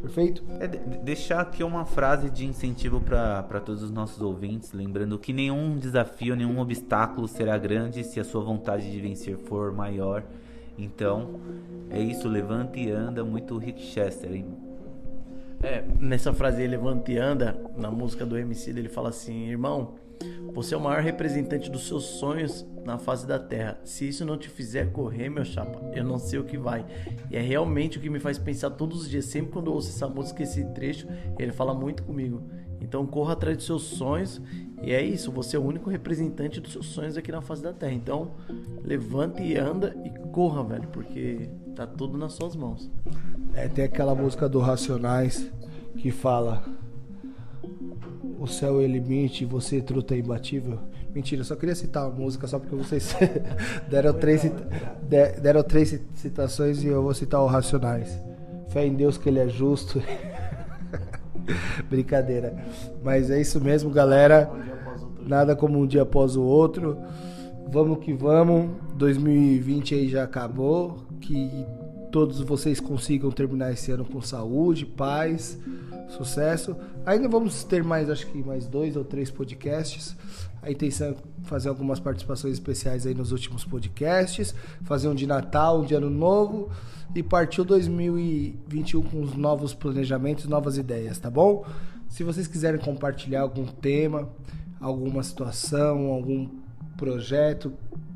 Perfeito? 0.00 0.42
É, 0.60 0.68
deixar 0.68 1.40
aqui 1.40 1.62
uma 1.64 1.84
frase 1.84 2.28
de 2.28 2.44
incentivo 2.44 3.00
para 3.00 3.60
todos 3.60 3.82
os 3.82 3.90
nossos 3.90 4.20
ouvintes, 4.20 4.72
lembrando 4.72 5.18
que 5.18 5.32
nenhum 5.32 5.78
desafio, 5.78 6.36
nenhum 6.36 6.58
obstáculo 6.58 7.26
será 7.26 7.56
grande 7.56 8.04
se 8.04 8.20
a 8.20 8.24
sua 8.24 8.42
vontade 8.42 8.90
de 8.90 9.00
vencer 9.00 9.38
for 9.38 9.72
maior. 9.72 10.24
Então, 10.76 11.40
é 11.88 12.00
isso, 12.00 12.28
levanta 12.28 12.78
e 12.78 12.90
anda, 12.90 13.24
muito 13.24 13.56
Rick 13.56 13.80
Chester, 13.80 14.34
hein? 14.34 14.46
É, 15.62 15.82
nessa 15.98 16.32
frase 16.32 16.66
levanta 16.66 17.10
e 17.10 17.18
anda, 17.18 17.58
na 17.76 17.90
música 17.90 18.26
do 18.26 18.36
MC, 18.36 18.70
ele 18.70 18.88
fala 18.88 19.08
assim: 19.08 19.48
Irmão, 19.48 19.94
você 20.54 20.72
é 20.72 20.78
o 20.78 20.80
maior 20.80 21.02
representante 21.02 21.68
dos 21.68 21.88
seus 21.88 22.04
sonhos 22.04 22.64
na 22.84 22.96
face 22.96 23.26
da 23.26 23.40
terra. 23.40 23.76
Se 23.82 24.08
isso 24.08 24.24
não 24.24 24.38
te 24.38 24.48
fizer 24.48 24.92
correr, 24.92 25.28
meu 25.28 25.44
chapa, 25.44 25.80
eu 25.92 26.04
não 26.04 26.16
sei 26.16 26.38
o 26.38 26.44
que 26.44 26.56
vai. 26.56 26.86
E 27.28 27.36
é 27.36 27.40
realmente 27.40 27.98
o 27.98 28.00
que 28.00 28.08
me 28.08 28.20
faz 28.20 28.38
pensar 28.38 28.70
todos 28.70 29.02
os 29.02 29.10
dias. 29.10 29.24
Sempre 29.24 29.50
quando 29.52 29.66
eu 29.66 29.74
ouço 29.74 29.88
essa 29.88 30.08
música, 30.08 30.44
esse 30.44 30.64
trecho, 30.66 31.08
ele 31.38 31.50
fala 31.50 31.74
muito 31.74 32.04
comigo. 32.04 32.40
Então 32.80 33.04
corra 33.04 33.32
atrás 33.32 33.56
dos 33.56 33.66
seus 33.66 33.82
sonhos. 33.82 34.40
E 34.80 34.92
é 34.92 35.02
isso, 35.02 35.32
você 35.32 35.56
é 35.56 35.58
o 35.58 35.64
único 35.64 35.90
representante 35.90 36.60
dos 36.60 36.70
seus 36.70 36.86
sonhos 36.86 37.16
aqui 37.16 37.32
na 37.32 37.40
face 37.40 37.62
da 37.62 37.72
terra. 37.72 37.92
Então, 37.92 38.32
levante 38.84 39.42
e 39.42 39.56
anda 39.56 39.96
e 40.04 40.10
corra, 40.28 40.62
velho, 40.62 40.86
porque 40.88 41.48
tá 41.74 41.84
tudo 41.84 42.16
nas 42.16 42.34
suas 42.34 42.54
mãos. 42.54 42.88
É, 43.54 43.66
tem 43.66 43.84
aquela 43.84 44.14
música 44.14 44.48
do 44.48 44.60
Racionais 44.60 45.50
que 45.96 46.10
fala 46.10 46.62
O 48.44 48.46
céu 48.46 48.78
é 48.78 48.86
limite, 48.86 49.46
você 49.46 49.80
truta 49.80 50.14
é 50.14 50.18
imbatível. 50.18 50.78
Mentira, 51.14 51.40
eu 51.40 51.46
só 51.46 51.56
queria 51.56 51.74
citar 51.74 52.04
a 52.04 52.10
música 52.10 52.46
só 52.46 52.58
porque 52.58 52.76
vocês 52.76 53.16
deram, 53.88 54.12
três, 54.12 54.42
deram 55.40 55.62
três 55.62 55.98
citações 56.14 56.84
e 56.84 56.88
eu 56.88 57.02
vou 57.02 57.14
citar 57.14 57.40
o 57.40 57.46
Racionais. 57.46 58.20
Fé 58.68 58.86
em 58.86 58.92
Deus 58.92 59.16
que 59.16 59.30
ele 59.30 59.38
é 59.38 59.48
justo. 59.48 60.02
Brincadeira. 61.88 62.54
Mas 63.02 63.30
é 63.30 63.40
isso 63.40 63.58
mesmo, 63.62 63.88
galera. 63.88 64.50
Nada 65.26 65.56
como 65.56 65.78
um 65.78 65.86
dia 65.86 66.02
após 66.02 66.36
o 66.36 66.42
outro. 66.42 66.98
Vamos 67.72 68.00
que 68.00 68.12
vamos. 68.12 68.72
2020 68.96 69.94
aí 69.94 70.08
já 70.10 70.22
acabou. 70.22 70.98
Que 71.18 71.64
todos 72.14 72.38
vocês 72.38 72.78
consigam 72.78 73.28
terminar 73.32 73.72
esse 73.72 73.90
ano 73.90 74.04
com 74.04 74.22
saúde, 74.22 74.86
paz, 74.86 75.58
sucesso. 76.10 76.76
Ainda 77.04 77.28
vamos 77.28 77.64
ter 77.64 77.82
mais, 77.82 78.08
acho 78.08 78.24
que 78.28 78.38
mais 78.38 78.68
dois 78.68 78.94
ou 78.94 79.04
três 79.04 79.32
podcasts. 79.32 80.14
A 80.62 80.70
intenção 80.70 81.08
é 81.08 81.14
fazer 81.42 81.68
algumas 81.68 81.98
participações 81.98 82.52
especiais 82.52 83.04
aí 83.04 83.14
nos 83.14 83.32
últimos 83.32 83.64
podcasts, 83.64 84.54
fazer 84.84 85.08
um 85.08 85.14
de 85.16 85.26
Natal, 85.26 85.80
um 85.80 85.84
de 85.84 85.92
Ano 85.92 86.08
Novo 86.08 86.70
e 87.16 87.20
partiu 87.20 87.64
2021 87.64 89.02
com 89.02 89.20
os 89.20 89.34
novos 89.34 89.74
planejamentos, 89.74 90.44
novas 90.44 90.78
ideias, 90.78 91.18
tá 91.18 91.28
bom? 91.28 91.66
Se 92.08 92.22
vocês 92.22 92.46
quiserem 92.46 92.78
compartilhar 92.78 93.40
algum 93.40 93.66
tema, 93.66 94.28
alguma 94.80 95.24
situação, 95.24 96.12
algum 96.12 96.48
projeto, 96.96 97.72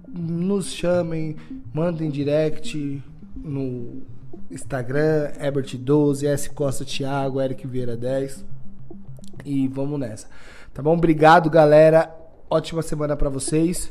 nos 0.07 0.67
chamem, 0.67 1.35
mandem 1.75 2.11
direct 2.11 3.03
no 3.43 4.03
Instagram, 4.51 5.33
Ebert12, 5.41 6.27
S 6.27 6.51
Costa 6.51 6.85
Thiago, 6.85 7.41
Eric 7.41 7.67
Vieira 7.67 7.97
10. 7.97 8.45
E 9.45 9.69
vamos 9.69 9.99
nessa. 9.99 10.29
Tá 10.75 10.83
bom? 10.83 10.95
Obrigado, 10.97 11.49
galera. 11.49 12.15
Ótima 12.51 12.83
semana 12.83 13.17
para 13.17 13.29
vocês. 13.29 13.91